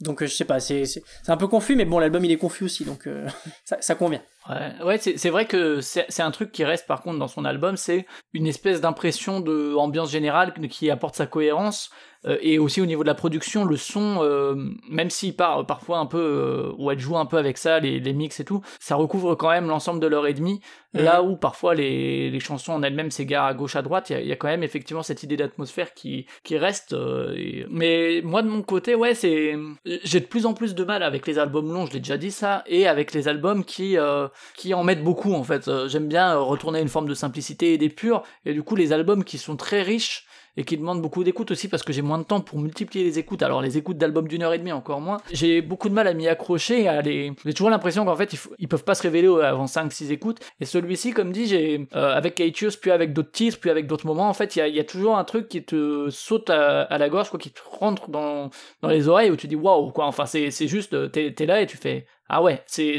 [0.00, 2.84] donc je sais pas c'est un peu confus mais bon l'album il est confus aussi
[2.84, 3.08] donc
[3.64, 6.86] ça, ça convient Ouais, ouais c'est c'est vrai que c'est c'est un truc qui reste
[6.88, 11.26] par contre dans son album, c'est une espèce d'impression de ambiance générale qui apporte sa
[11.26, 11.90] cohérence
[12.26, 14.54] euh, et aussi au niveau de la production, le son, euh,
[14.88, 17.98] même s'il part parfois un peu euh, où elle joue un peu avec ça, les,
[18.00, 20.60] les mix et tout, ça recouvre quand même l'ensemble de l'heure et demie.
[20.94, 21.02] Mhm.
[21.04, 24.28] Là où parfois les, les chansons en elles-mêmes s'égarent à gauche à droite, il y
[24.28, 26.92] y, a quand même effectivement cette idée d'atmosphère qui qui reste.
[26.92, 30.84] euh, et- Mais moi de mon côté, ouais, c'est j'ai de plus en plus de
[30.84, 33.96] mal avec les albums longs, je l'ai déjà dit ça, et avec les albums qui
[33.98, 35.68] euh, qui en mettent beaucoup en fait.
[35.68, 38.76] Euh, J'aime bien euh, retourner à une forme de simplicité et d'épure, et du coup
[38.76, 40.26] les albums qui sont très riches
[40.56, 43.18] et qui demandent beaucoup d'écoute aussi parce que j'ai moins de temps pour multiplier les
[43.18, 43.42] écoutes.
[43.42, 45.18] Alors les écoutes d'albums d'une heure et demie encore moins.
[45.32, 46.90] J'ai beaucoup de mal à m'y accrocher.
[47.04, 50.40] J'ai toujours l'impression qu'en fait ils, ils peuvent pas se révéler avant 5-6 écoutes.
[50.60, 54.06] Et celui-ci, comme dit, j'ai euh, avec Aetius, puis avec d'autres titres, puis avec d'autres
[54.06, 57.30] moments, en fait il y a, toujours un truc qui te saute à, la gorge,
[57.30, 58.50] quoi, qui te rentre dans,
[58.82, 60.06] dans les oreilles où tu dis waouh quoi.
[60.06, 62.98] Enfin c'est juste t'es t'es là et tu fais ah ouais c'est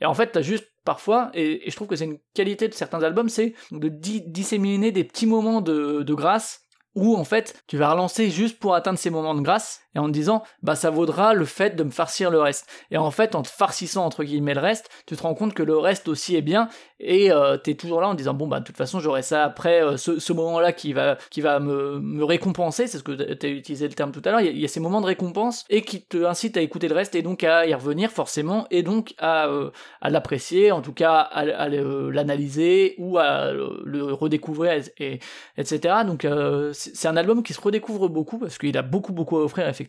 [0.00, 3.02] et en fait t'as juste parfois, et, je trouve que c'est une qualité de certains
[3.02, 6.62] albums, c'est de di- disséminer des petits moments de, de grâce
[6.94, 10.06] où en fait tu vas relancer juste pour atteindre ces moments de grâce et en
[10.06, 12.66] te disant bah ça vaudra le fait de me farcir le reste.
[12.90, 15.62] Et en fait, en te farcissant entre guillemets le reste, tu te rends compte que
[15.62, 16.68] le reste aussi est bien
[17.00, 19.82] et euh, t'es toujours là en disant bon bah de toute façon j'aurai ça après
[19.82, 23.94] euh, ce, moment-là qui va qui va me, récompenser, c'est ce que t'as utilisé le
[23.94, 24.40] terme tout à l'heure.
[24.40, 27.14] Il y, a- ces moments de récompense et qui te incitent à écouter le reste
[27.14, 29.70] et donc à y revenir forcément et donc à euh,
[30.02, 35.20] l'apprécier, en tout cas à, l'analyser ou à le, redécouvrir et, et-
[35.58, 36.04] etc.
[36.06, 39.42] Donc euh, c'est un album qui se redécouvre beaucoup parce qu'il a beaucoup beaucoup à
[39.44, 39.81] offrir effectivement.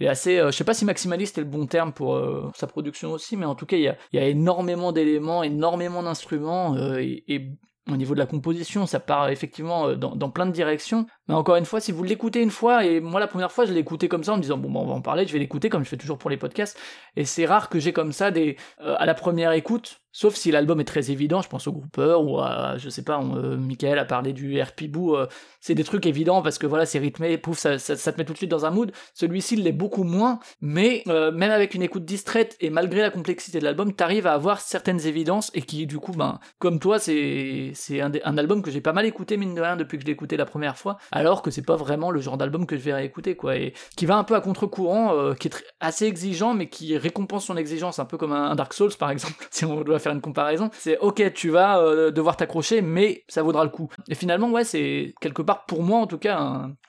[0.00, 2.50] Il est assez, euh, je sais pas si maximaliste est le bon terme pour euh,
[2.54, 6.98] sa production aussi, mais en tout cas il y a, énormément d'éléments, énormément d'instruments euh,
[6.98, 7.50] et,
[7.90, 11.04] au niveau de la composition, ça part effectivement dans plein de directions.
[11.28, 13.72] Mais encore une fois, si vous l'écoutez une fois, et moi la première fois je
[13.72, 15.38] l'ai écouté comme ça en me disant bon bah, on va en parler, je vais
[15.38, 16.78] l'écouter comme je fais toujours pour les podcasts.
[17.16, 20.50] Et c'est rare que j'ai comme ça des euh, à la première écoute, sauf si
[20.50, 23.98] l'album est très évident, je pense au groupeur ou à je sais pas, euh, Michael
[23.98, 25.26] a parlé du RP Boo, euh,
[25.60, 28.34] c'est des trucs évidents parce que voilà c'est rythmé, pouf ça, ça, te met tout
[28.34, 28.92] de suite dans un mood.
[29.14, 33.64] Celui-ci l'est beaucoup moins, mais même avec une écoute distraite et malgré la complexité de
[33.64, 38.00] l'album, t'arrives à avoir certaines évidences et qui du coup ben comme toi c'est c'est
[38.00, 40.12] un, un album que j'ai pas mal écouté mine de rien depuis que je l'ai
[40.12, 42.92] écouté la première fois, alors que c'est pas vraiment le genre d'album que je vais
[42.92, 46.68] réécouter quoi et qui va un peu à contre-courant, euh, qui est assez exigeant mais
[46.68, 50.00] qui récompense son exigence un peu comme un, Dark Souls par exemple si on doit
[50.00, 50.70] faire une comparaison.
[50.72, 53.88] C'est ok tu vas euh, devoir t'accrocher mais ça vaudra le coup.
[54.08, 56.36] Et finalement ouais c'est quelque part pour moi en tout cas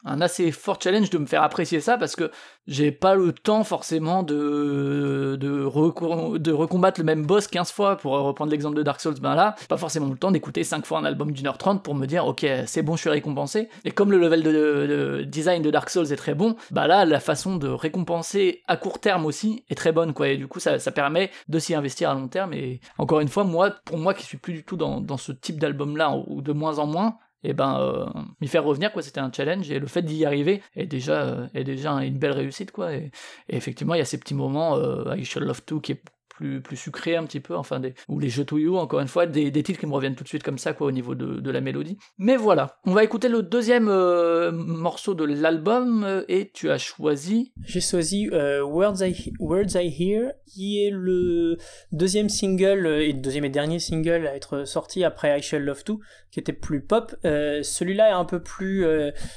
[0.04, 2.32] un, assez fort challenge de me faire apprécier ça parce que
[2.68, 8.14] j'ai pas le temps forcément de de, de recombattre le même boss 15 fois pour
[8.14, 11.06] reprendre l'exemple de Dark Souls ben là pas forcément le temps d'écouter 5 fois un
[11.06, 14.12] album d'une heure 30 pour me dire ok c'est bon je suis récompensé et comme
[14.12, 17.58] le level de, de design de Dark Souls est très bon bah là la façon
[17.58, 20.30] de récompenser à court terme aussi est très bonne quoi.
[20.30, 22.54] Et du coup ça, ça permet de s'y investir à long terme.
[22.54, 25.32] Et encore une fois moi pour moi qui suis plus du tout dans, dans ce
[25.32, 28.06] type d'album là ou de moins en moins et ben euh,
[28.42, 29.70] m'y faire revenir quoi c'était un challenge.
[29.70, 32.94] Et le fait d'y arriver est déjà est déjà une belle réussite quoi.
[32.94, 33.12] Et,
[33.50, 36.02] effectivement il y a ces petits moments euh, I Shall Love To qui est
[36.36, 39.08] plus, plus sucré un petit peu, enfin des, ou les jeux to you, encore une
[39.08, 41.16] fois, des, des titres qui me reviennent tout de suite comme ça, quoi, au niveau
[41.16, 41.98] de, de la mélodie.
[42.18, 46.78] Mais voilà, on va écouter le deuxième euh, morceau de l'album, euh, et tu as
[46.78, 47.54] choisi...
[47.64, 51.58] J'ai choisi euh, Words, I, Words I Hear, qui est le
[51.92, 56.02] deuxième single et deuxième et dernier single à être sorti après I Shall Love To,
[56.32, 57.16] qui était plus pop.
[57.24, 58.86] Celui-là est un peu plus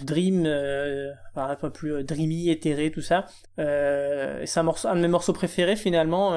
[0.03, 3.27] dream, un peu plus dreamy, éthéré, tout ça.
[3.57, 6.33] C'est un, morceau, un de mes morceaux préférés finalement.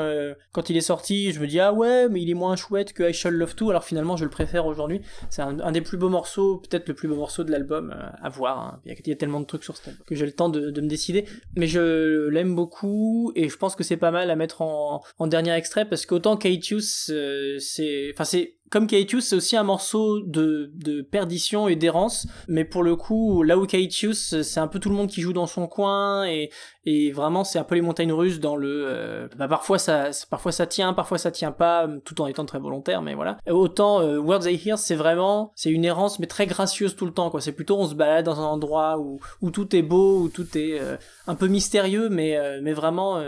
[0.52, 3.10] Quand il est sorti, je me dis ah ouais, mais il est moins chouette que
[3.10, 3.70] I Shall Love To.
[3.70, 5.02] Alors finalement, je le préfère aujourd'hui.
[5.30, 8.30] C'est un, des plus beaux morceaux, peut-être le plus beau morceau de l'album euh, à
[8.30, 8.60] voir.
[8.60, 8.82] hein.
[8.86, 10.88] Il, y a, tellement de trucs sur cet album que j'ai le temps de, me
[10.88, 11.26] décider.
[11.56, 15.28] Mais je l'aime beaucoup et je pense que c'est pas mal à mettre en, en
[15.28, 20.22] dernier extrait parce qu'autant Kaitius, euh, c'est, enfin c'est comme Kaitius, c'est aussi un morceau
[20.22, 24.80] de, de perdition et d'errance, mais pour le coup, là où Kaitius, c'est un peu
[24.80, 26.50] tout le monde qui joue dans son coin, et,
[26.86, 28.86] et vraiment, c'est un peu les montagnes russes dans le...
[28.88, 32.60] euh, bah, parfois, ça, parfois ça tient, parfois ça tient pas, tout en étant très
[32.60, 33.38] volontaire, mais voilà.
[33.50, 35.52] Autant euh, Words I Hear, c'est vraiment...
[35.56, 37.42] C'est une errance, mais très gracieuse tout le temps, quoi.
[37.42, 40.58] C'est plutôt, on se balade dans un endroit où, où tout est beau, où tout
[40.58, 40.96] est euh,
[41.28, 43.22] un peu mystérieux, mais, euh, mais vraiment...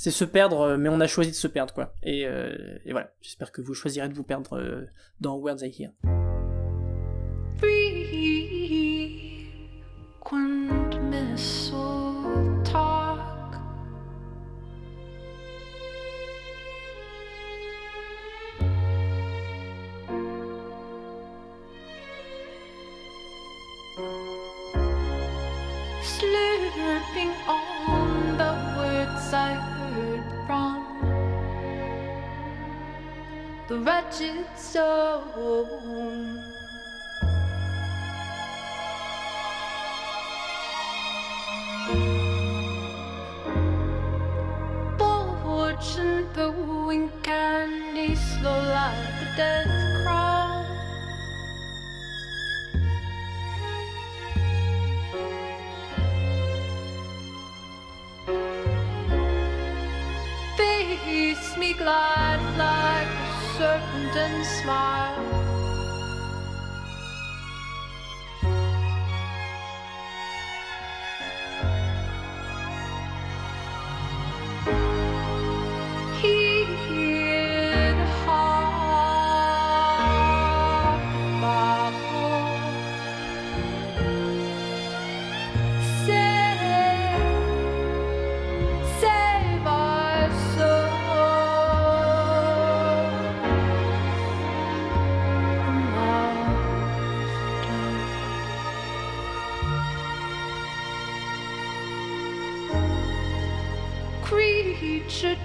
[0.00, 1.92] c'est se perdre, euh, mais on a choisi de se perdre, quoi.
[2.02, 4.86] Et, euh, et voilà, j'espère que vous choisirez de vous perdre euh,
[5.20, 5.90] dans Words I Hear.
[33.70, 35.64] The wretched soul.
[45.44, 49.70] Fortune booing candy slow like a death
[50.02, 50.66] crown.
[60.56, 63.19] Face me glide like
[63.60, 65.39] serpent and smile.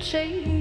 [0.05, 0.54] 谁？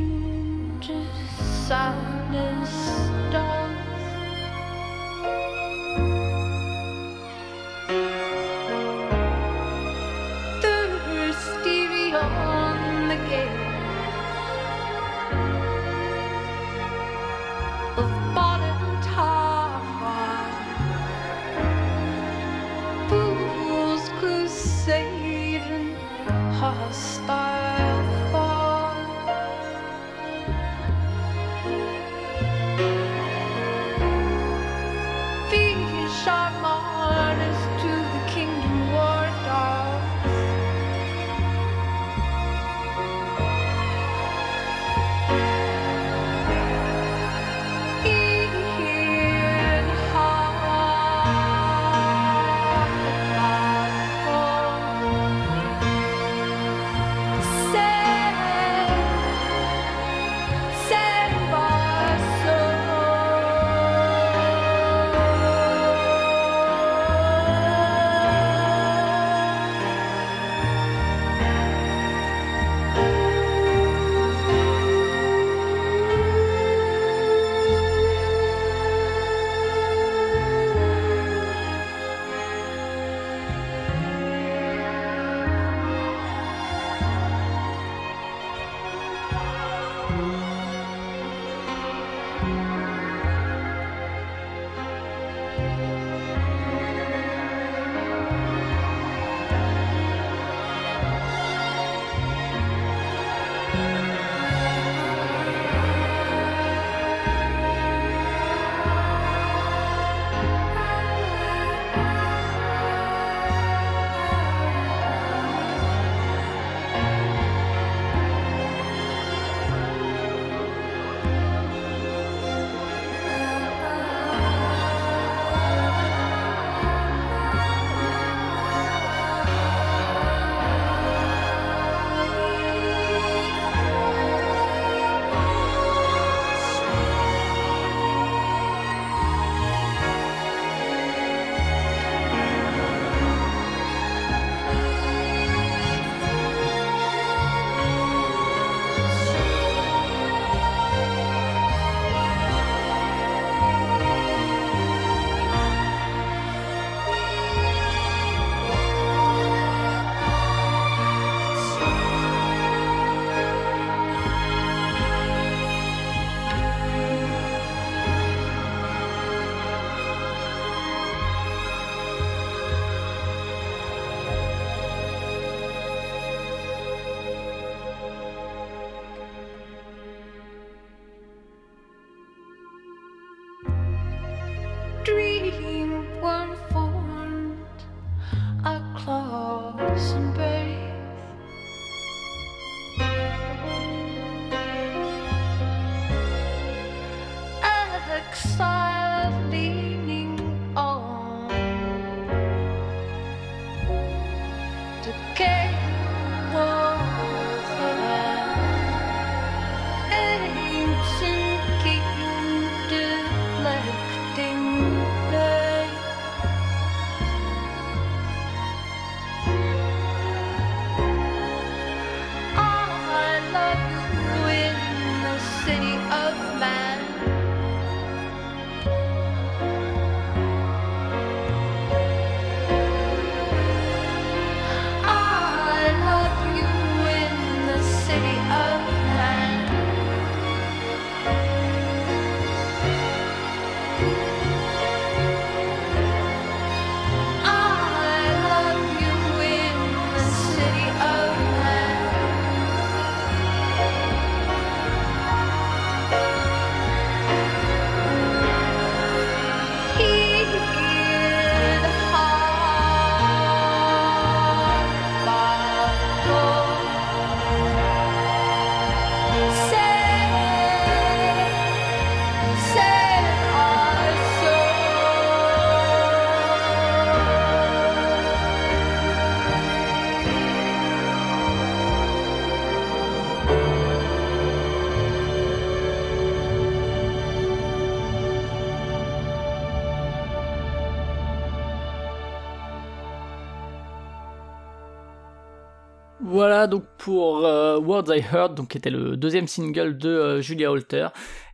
[297.94, 301.08] Words I Heard, donc qui était le deuxième single de euh, Julia Holter,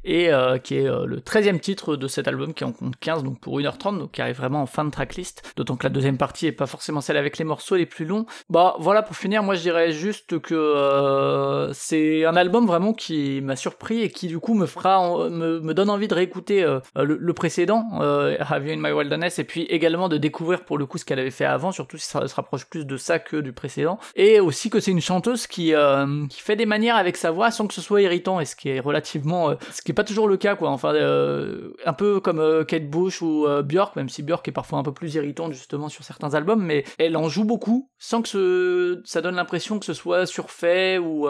[0.04, 3.22] et euh, qui est euh, le 13e titre de cet album qui en compte 15
[3.22, 5.52] donc pour 1h30 donc qui arrive vraiment en fin de tracklist.
[5.56, 8.26] D'autant que la deuxième partie est pas forcément celle avec les morceaux les plus longs.
[8.48, 13.40] Bah voilà pour finir moi je dirais juste que euh, c'est un album vraiment qui
[13.42, 16.80] m'a surpris et qui du coup me fera me, me donne envie de réécouter euh,
[16.96, 20.78] le, le, précédent euh, Have You in My Wilderness et puis également de découvrir pour
[20.78, 23.18] le coup ce qu'elle avait fait avant surtout si ça se rapproche plus de ça
[23.18, 23.98] que du précédent.
[24.16, 27.50] Et aussi que c'est une chanteuse qui euh, qui fait des manières avec sa voix
[27.50, 30.28] sans que ce soit irritant et ce qui est relativement ce qui est pas toujours
[30.28, 30.70] le cas, quoi.
[30.70, 34.52] Enfin, euh, un peu comme euh, Kate Bush ou euh, Björk, même si Björk est
[34.52, 38.22] parfois un peu plus irritante justement sur certains albums, mais elle en joue beaucoup sans
[38.22, 41.28] que ça donne l'impression que ce soit surfait ou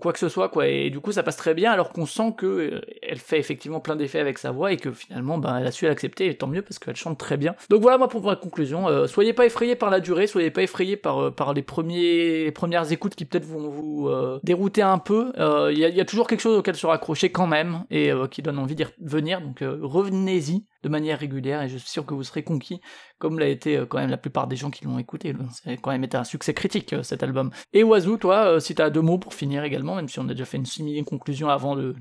[0.00, 0.66] quoi que ce soit, quoi.
[0.66, 3.96] Et du coup, ça passe très bien, alors qu'on sent que elle fait effectivement plein
[3.96, 6.62] d'effets avec sa voix et que finalement, ben, elle a su l'accepter, et tant mieux
[6.62, 7.54] parce qu'elle chante très bien.
[7.70, 10.96] Donc voilà, moi pour ma conclusion, soyez pas effrayés par la durée, soyez pas effrayés
[10.96, 14.10] par les premières écoutes qui peut-être vont vous
[14.42, 15.32] dérouter un peu.
[15.70, 17.84] Il y a, toujours quelque chose auquel se raccrocher quand même
[18.30, 22.06] qui donne envie d'y revenir, donc euh, revenez-y de manière régulière et je suis sûr
[22.06, 22.80] que vous serez conquis
[23.20, 25.34] comme l'a été euh, quand même la plupart des gens qui l'ont écouté.
[25.66, 27.50] A quand même été un succès critique euh, cet album.
[27.72, 30.32] Et Oiseau, toi, euh, si t'as deux mots pour finir également, même si on a
[30.32, 31.76] déjà fait une simili conclusion avant.
[31.76, 31.94] De,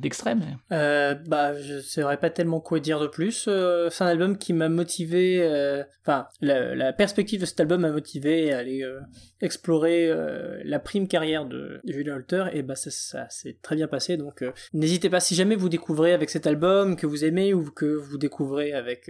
[0.72, 3.50] euh, bah, je saurais pas tellement quoi dire de plus.
[3.90, 5.46] C'est un album qui m'a motivé.
[6.02, 8.84] Enfin, la, la, perspective de cet album m'a motivé à aller
[9.42, 10.10] explorer
[10.64, 12.46] la prime carrière de Julien Holter.
[12.54, 14.16] Et bah, ça, ça s'est très bien passé.
[14.16, 17.86] Donc, n'hésitez pas si jamais vous découvrez avec cet album que vous aimez ou que
[17.86, 19.10] vous découvrez avec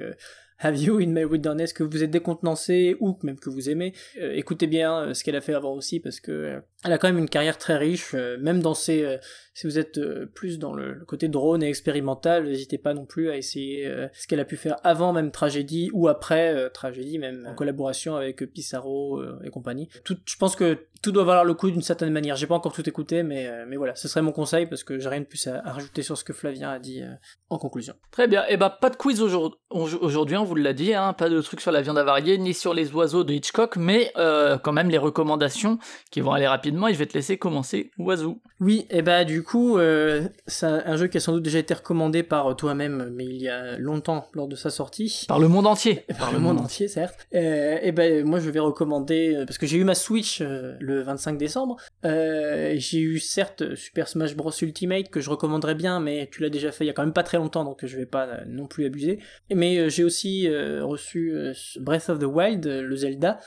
[0.59, 4.33] Have You in My Wilderness, que vous êtes décontenancé ou même que vous aimez, euh,
[4.33, 7.07] écoutez bien euh, ce qu'elle a fait avant aussi parce que euh, elle a quand
[7.07, 9.19] même une carrière très riche, même dans ses
[9.53, 9.99] si vous êtes
[10.33, 14.39] plus dans le, côté drone et expérimental, n'hésitez pas non plus à essayer ce qu'elle
[14.39, 19.49] a pu faire avant même Tragédie ou après Tragédie, même en collaboration avec Pissarro et
[19.49, 19.89] compagnie.
[20.05, 22.37] Tout, je pense que tout doit valoir le coup d'une certaine manière.
[22.37, 25.09] J'ai pas encore tout écouté, mais, mais voilà, ce serait mon conseil parce que j'ai
[25.09, 27.03] rien de plus à, à, rajouter sur ce que Flavien a dit
[27.49, 27.95] en conclusion.
[28.11, 31.13] Très bien, et eh bah pas de quiz aujourd'hui, aujourd'hui on vous l'a dit, hein,
[31.13, 34.57] pas de trucs sur la viande avariée ni sur les oiseaux de Hitchcock, mais euh,
[34.57, 35.79] quand même les recommandations
[36.11, 38.39] qui vont aller rapidement et je vais te laisser commencer, oiseau.
[38.59, 41.73] Oui, et bah du coup, euh, c'est un jeu qui a sans doute déjà été
[41.73, 45.25] recommandé par toi-même, mais il y a longtemps lors de sa sortie.
[45.27, 46.05] Par le monde entier.
[46.09, 47.27] Par, par le monde, monde entier, certes.
[47.33, 50.75] Euh, et ben moi je vais recommander, euh, parce que j'ai eu ma Switch euh,
[50.79, 55.99] le 25 décembre, euh, j'ai eu certes Super Smash Bros Ultimate que je recommanderais bien,
[55.99, 57.97] mais tu l'as déjà fait il y a quand même pas très longtemps, donc je
[57.97, 59.19] vais pas non plus abuser.
[59.53, 61.33] Mais j'ai aussi reçu
[61.79, 63.39] Breath of the Wild, le Zelda,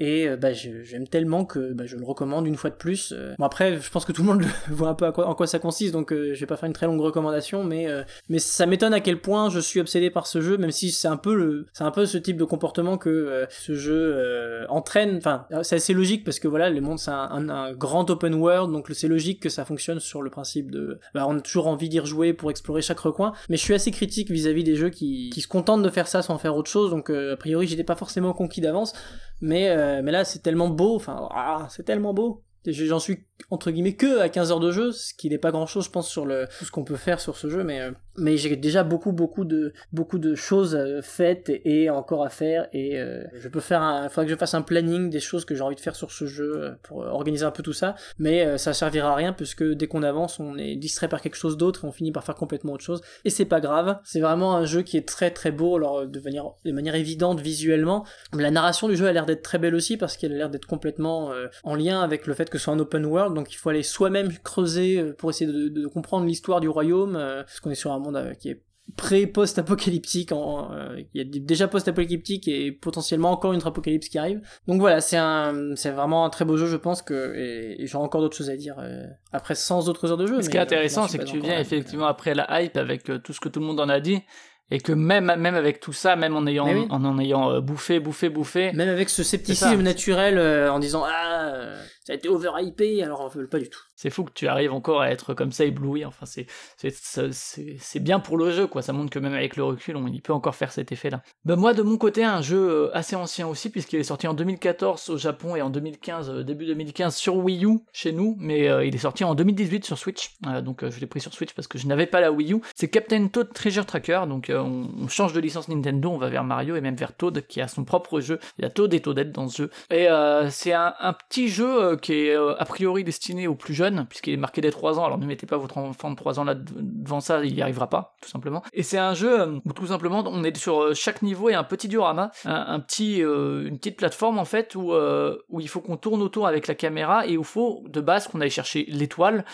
[0.00, 3.14] et bah, j'aime tellement que bah, je le recommande une fois de plus.
[3.38, 5.58] Bon après, je pense que tout le monde voit un peu quoi, en quoi ça
[5.58, 8.66] consiste, donc euh, je vais pas faire une très longue recommandation, mais euh, mais ça
[8.66, 11.34] m'étonne à quel point je suis obsédé par ce jeu, même si c'est un peu
[11.34, 15.16] le c'est un peu ce type de comportement que euh, ce jeu entraîne.
[15.16, 18.34] Enfin, c'est assez logique parce que voilà, le monde c'est un, un, un, grand open
[18.34, 21.66] world, donc c'est logique que ça fonctionne sur le principe de bah, on a toujours
[21.66, 23.32] envie d'y rejouer pour explorer chaque recoin.
[23.48, 26.08] Mais je suis assez critique vis-à-vis -vis des jeux qui qui se contentent de faire
[26.08, 28.92] ça sans faire autre chose, donc a priori j'étais pas forcément conquis d'avance,
[29.40, 32.42] mais mais là c'est tellement beau, enfin ah, c'est tellement beau.
[32.66, 35.66] J'en suis entre guillemets que à 15 heures de jeu, ce qui n'est pas grand
[35.66, 37.90] chose je pense sur le tout ce qu'on peut faire sur ce jeu, mais euh,
[38.18, 42.68] mais j'ai déjà beaucoup beaucoup de beaucoup de choses euh, faites et, encore à faire
[42.72, 45.54] et euh, je peux faire un, faudrait que je fasse un planning des choses que
[45.54, 48.58] j'ai envie de faire sur ce jeu pour organiser un peu tout ça, mais euh,
[48.58, 51.84] ça servira à rien puisque dès qu'on avance on est distrait par quelque chose d'autre
[51.84, 54.64] et on finit par faire complètement autre chose et c'est pas grave, c'est vraiment un
[54.64, 58.88] jeu qui est très très beau alors de manière de manière évidente visuellement, la narration
[58.88, 61.32] du jeu a l'air d'être très belle aussi parce qu'elle a l'air d'être complètement
[61.64, 63.82] en lien avec le fait que ce soit un open world donc il faut aller
[63.82, 67.92] soi-même creuser pour essayer de, de comprendre l'histoire du royaume, euh, parce qu'on est sur
[67.92, 68.62] un monde euh, qui est
[68.94, 74.40] pré-post-apocalyptique, euh, il y a déjà post-apocalyptique et potentiellement encore une apocalypse qui arrive.
[74.68, 77.86] Donc voilà, c'est un, c'est vraiment un très beau jeu, je pense que, et, et
[77.86, 80.40] j'aurai encore d'autres choses à dire euh, après 100 autres heures de jeu.
[80.40, 83.32] Ce qui est intéressant, c'est que tu viens effectivement après la hype avec euh, tout
[83.32, 84.22] ce que tout le monde en a dit
[84.70, 86.86] et que même même avec tout ça même en ayant oui.
[86.90, 91.04] en, en ayant euh, bouffé bouffé bouffé même avec ce scepticisme naturel euh, en disant
[91.06, 93.80] ah euh, ça a été overhypé alors pas du tout.
[93.96, 96.04] C'est fou que tu arrives encore à être comme ça ébloui.
[96.04, 96.46] Enfin c'est
[96.76, 96.92] c'est
[97.32, 98.82] c'est bien pour le jeu quoi.
[98.82, 101.22] Ça montre que même avec le recul on il peut encore faire cet effet là
[101.44, 105.10] ben moi de mon côté un jeu assez ancien aussi puisqu'il est sorti en 2014
[105.10, 108.36] au Japon et en 2015 début 2015 sur Wii U chez nous.
[108.38, 110.34] Mais il est sorti en 2018 sur Switch.
[110.62, 112.60] Donc je l'ai pris sur Switch parce que je n'avais pas la Wii U.
[112.74, 114.22] C'est Captain Toad Treasure Tracker.
[114.28, 117.46] Donc qu'on on change de licence Nintendo, on va vers Mario et même vers Toad
[117.46, 118.38] qui a son propre jeu.
[118.58, 119.70] Il y a Toad et Toadette dans ce jeu.
[119.90, 120.92] Et euh, c'est un,
[121.28, 124.60] petit jeu euh, qui est euh, a priori destiné aux plus jeunes, puisqu'il est marqué
[124.60, 127.44] dès 3 ans, alors ne mettez pas votre enfant de 3 ans là devant ça,
[127.44, 128.62] il n'y arrivera pas, tout simplement.
[128.72, 131.54] Et c'est un jeu euh, où tout simplement on est sur euh, chaque niveau et
[131.54, 135.68] un petit diorama, un, petit, euh, une petite plateforme en fait où, euh, où il
[135.68, 138.86] faut qu'on tourne autour avec la caméra et où faut de base qu'on aille chercher
[138.88, 139.44] l'étoile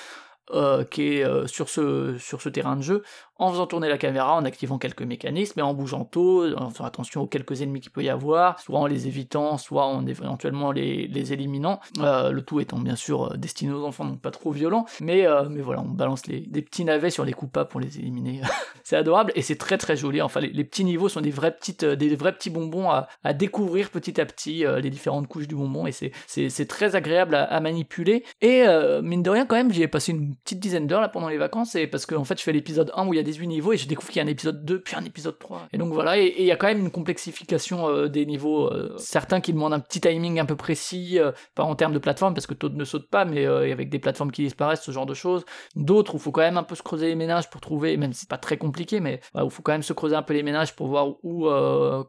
[0.50, 3.04] euh, qui est euh, sur, ce, sur ce terrain de jeu,
[3.42, 6.84] en faisant tourner la caméra, en activant quelques mécanismes et en bougeant tôt, en faisant
[6.84, 10.70] attention aux quelques ennemis qu'il peut y avoir, soit en les évitant, soit en éventuellement
[10.70, 11.80] les, éliminant.
[11.98, 15.26] Euh, le tout étant bien sûr euh, destiné aux enfants, donc pas trop violent, mais,
[15.26, 18.42] euh, mais voilà, on balance des petits navets sur les coupables pour les éliminer.
[18.84, 20.22] c'est adorable et c'est très très joli.
[20.22, 24.20] Enfin, les, petits niveaux sont des vrais, petites, des vrais petits bonbons à, découvrir petit
[24.20, 28.24] à petit, les différentes couches du bonbon, et c'est très agréable à, manipuler.
[28.40, 28.64] Et
[29.02, 31.38] mine de rien, quand même, j'y ai passé une petite dizaine d'heures là pendant les
[31.38, 33.46] vacances, et parce qu'en en fait, je fais l'épisode 1 où il y a 18
[33.46, 35.68] niveaux, et je découvre qu'il y a un épisode 2, puis un épisode 3.
[35.72, 38.94] Et donc voilà, et il y a quand même une complexification euh, des niveaux, euh,
[38.98, 42.34] certains qui demandent un petit timing un peu précis, euh, pas en termes de plateforme,
[42.34, 45.14] parce que Toad ne saute pas, mais avec des plateformes qui disparaissent, ce genre de
[45.14, 45.44] choses.
[45.76, 48.12] D'autres où il faut quand même un peu se creuser les ménages pour trouver, même
[48.12, 50.22] si c'est pas très compliqué, mais bah, où il faut quand même se creuser un
[50.22, 51.48] peu les ménages pour voir où,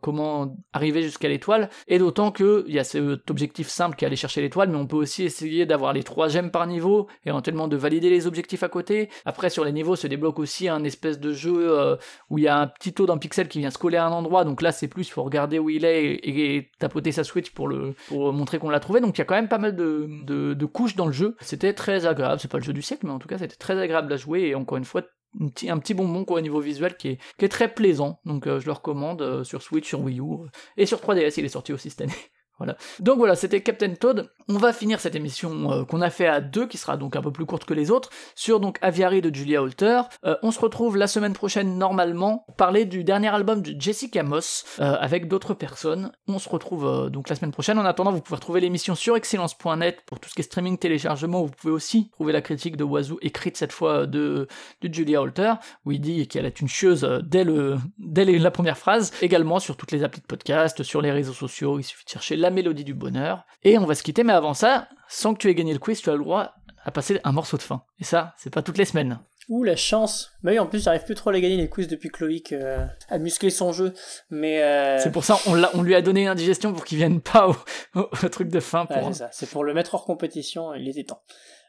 [0.02, 1.70] comment arriver jusqu'à l'étoile.
[1.88, 4.78] Et d'autant que il y a cet objectif simple qui est aller chercher l'étoile, mais
[4.78, 8.64] on peut aussi essayer d'avoir les 3 gemmes par niveau, éventuellement de valider les objectifs
[8.64, 9.10] à côté.
[9.26, 11.96] Après, sur les niveaux, se débloque aussi un espèce de jeu euh,
[12.30, 14.12] où il y a un petit taux d'un pixel qui vient se coller à un
[14.12, 17.52] endroit, donc là c'est plus, il faut regarder où il est et, tapoter sa Switch
[17.52, 19.76] pour, le, pour montrer qu'on l'a trouvé, donc il y a quand même pas mal
[19.76, 21.36] de, couches dans le jeu.
[21.42, 23.80] C'était très agréable, c'est pas le jeu du siècle, mais en tout cas c'était très
[23.80, 25.04] agréable à jouer, et encore une fois,
[25.40, 28.48] un petit, un petit bonbon au niveau visuel qui est, qui est très plaisant, donc
[28.48, 31.50] euh, je le recommande euh, sur Switch, sur Wii U, et sur 3DS, il est
[31.50, 32.14] sorti aussi cette année.
[32.60, 32.78] Voilà.
[33.00, 34.30] Donc voilà, c'était Captain Toad.
[34.48, 37.22] On va finir cette émission euh, qu'on a fait à deux, qui sera donc un
[37.22, 40.02] peu plus courte que les autres, sur donc Aviary de Julia Holter.
[40.26, 44.22] Euh, on se retrouve la semaine prochaine normalement pour parler du dernier album de Jessica
[44.22, 46.12] Moss euh, avec d'autres personnes.
[46.28, 47.80] On se retrouve donc la semaine prochaine.
[47.80, 51.42] En attendant, vous pouvez retrouver l'émission sur excellence.net pour tout ce qui est streaming, téléchargement.
[51.42, 54.48] Vous pouvez aussi trouver la critique de Wazoo écrite cette fois de,
[54.84, 55.54] Julia Holter,
[55.86, 59.12] où il dit qu'elle est une chieuse dès, le, dès la première phrase.
[59.22, 61.80] Également sur toutes les applis de podcast, sur les réseaux sociaux.
[61.80, 63.46] Il suffit de chercher la mélodie du bonheur.
[63.64, 66.02] Et on va se quitter, mais avant ça, sans que tu aies gagné le quiz,
[66.02, 66.54] tu as le droit
[66.86, 67.84] à passer un morceau de fin.
[68.00, 69.20] Et ça, c'est pas toutes les semaines.
[69.50, 71.88] Ouh, la chance Bah oui, en plus, j'arrive plus trop à les gagner les quiz
[71.88, 73.94] depuis que Loïc euh, a musclé son jeu.
[74.30, 75.00] Mais euh...
[75.00, 77.56] C'est pour ça on, on lui a donné une indigestion pour qu'il vienne pas au,
[78.00, 78.86] au, au, truc de fin.
[78.86, 78.98] Pour...
[78.98, 81.22] Ouais, c'est ça, c'est pour le mettre hors compétition, il était temps.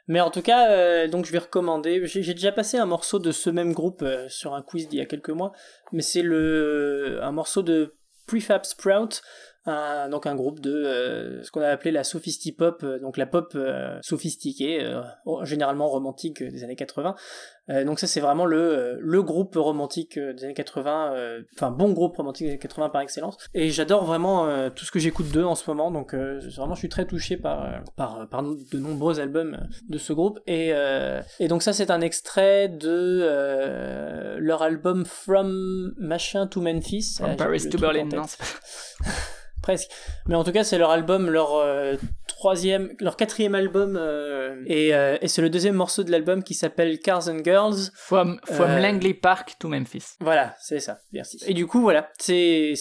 [0.07, 2.07] Mais en tout cas, euh, donc je vais recommander.
[2.07, 5.03] J'ai déjà passé un morceau de ce même groupe euh, sur un quiz d'il y
[5.03, 5.53] a quelques mois,
[5.93, 7.97] mais c'est le un morceau de
[8.27, 9.23] Prefab Sprout
[9.67, 13.27] un, donc un groupe de euh, ce qu'on a appelé la sophisti-pop, euh, donc la
[13.27, 14.87] pop euh, sophistiquée,
[15.43, 17.15] généralement romantique des années 80.
[17.85, 21.15] donc ça c'est vraiment le, le groupe romantique des années 80,
[21.55, 23.37] enfin bon groupe romantique des années 80 par excellence.
[23.55, 26.89] Et j'adore vraiment tout ce que j'écoute d'eux en ce moment, donc vraiment je suis
[26.89, 30.41] très touché par, par, par de nombreux albums de ce groupe.
[30.47, 30.73] Et,
[31.41, 37.17] et donc ça c'est un extrait de leur album From Machin to Memphis.
[37.19, 38.25] From Paris to Berlin, non
[39.65, 39.91] presque.
[40.27, 41.97] Mais en tout cas, c'est leur album, leur euh,
[42.29, 46.53] troisième, leur quatrième album, euh, et, euh, et c'est le deuxième morceau de l'album qui
[46.53, 47.91] s'appelle Cars and Girls.
[47.95, 50.17] From, from Langley Park to Memphis.
[50.21, 51.43] Voilà, c'est ça, merci.
[51.47, 52.75] Et du coup, voilà, c'est,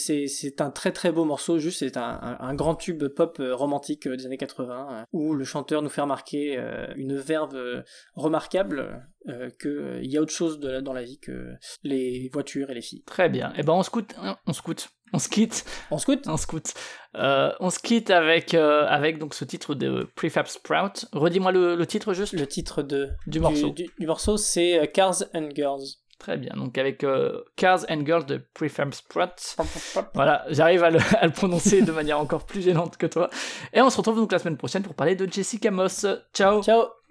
[0.60, 4.26] un très très beau morceau, juste c'est un, un, un, grand tube pop romantique des
[4.26, 6.62] années 80, où le chanteur nous fait remarquer
[6.98, 7.84] une verve
[8.16, 11.54] remarquable, euh, qu'il y a autre chose de dans la vie que
[11.84, 13.04] les voitures et les filles.
[13.06, 13.52] Très bien.
[13.52, 14.14] Et eh ben on se quitte,
[14.46, 14.62] on se
[15.14, 16.74] on se quitte, on se quitte, on se quitte.
[17.16, 21.06] Euh, on se quitte avec euh, avec donc ce titre de Prefab Sprout.
[21.14, 22.34] Redis-moi le, le, titre juste.
[22.34, 23.70] Le titre de du morceau.
[23.70, 25.98] Du, du, du morceau c'est Cars and Girls.
[26.24, 29.58] Très bien, donc avec euh, Cars and Girls de Prefab Sprout.
[30.14, 33.30] voilà, j'arrive à, à le, prononcer de manière encore plus gênante que toi.
[33.74, 36.06] Et on se retrouve donc la semaine prochaine pour parler de Jessica Moss.
[36.34, 37.03] Ciao Ciao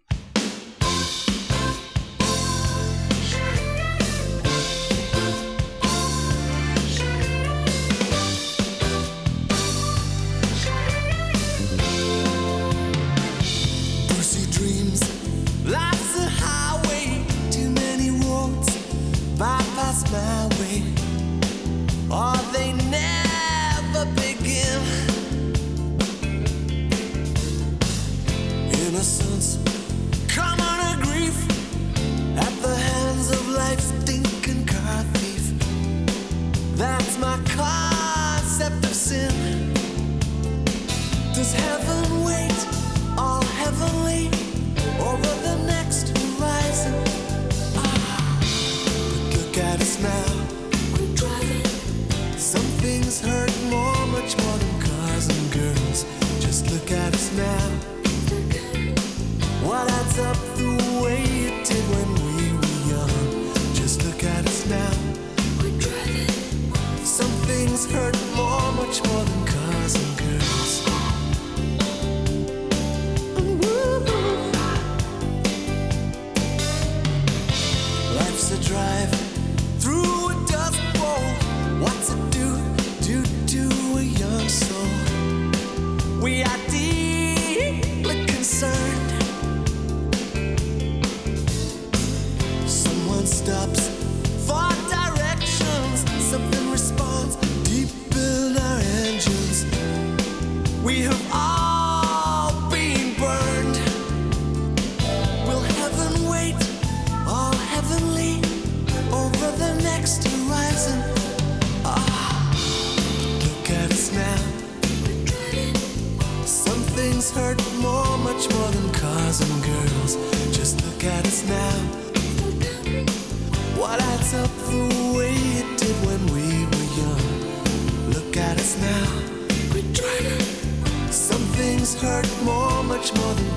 [132.02, 133.51] hurt more, much more than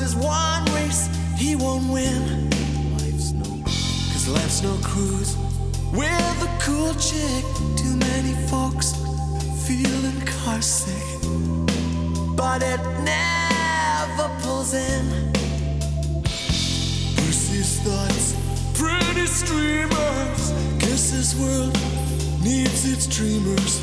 [0.00, 2.48] this is one race he won't win.
[2.98, 3.50] Life's no,
[4.12, 5.36] cause life's no cruise.
[5.92, 7.44] With a cool chick,
[7.76, 8.94] too many folks
[9.66, 11.20] feeling car sick.
[12.34, 15.32] But it never pulls in.
[17.16, 18.34] Bruce's thoughts,
[18.74, 20.42] pretty streamers.
[20.78, 21.74] Guess this world
[22.42, 23.82] needs its dreamers.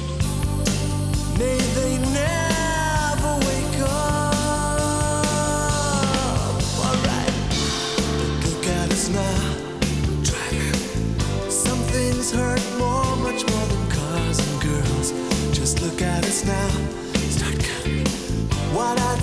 [1.37, 2.46] May they never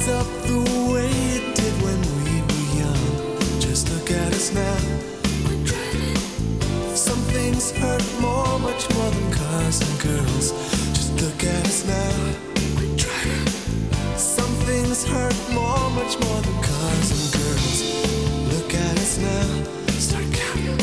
[0.09, 0.59] up the
[0.93, 3.61] way it did when we were young?
[3.61, 4.77] Just look at us now.
[6.95, 10.53] Some things hurt more, much more than cars and girls.
[10.93, 12.45] Just look at us now.
[14.17, 17.83] Some things hurt more, much more than cars and girls.
[18.53, 19.65] Look at us now.
[19.99, 20.81] Start counting.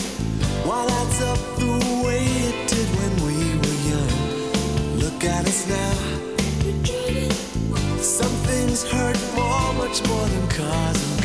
[0.65, 4.99] What adds up the way it did when we were young?
[4.99, 6.20] Look at us now.
[8.83, 11.20] Hurt more, much more than cars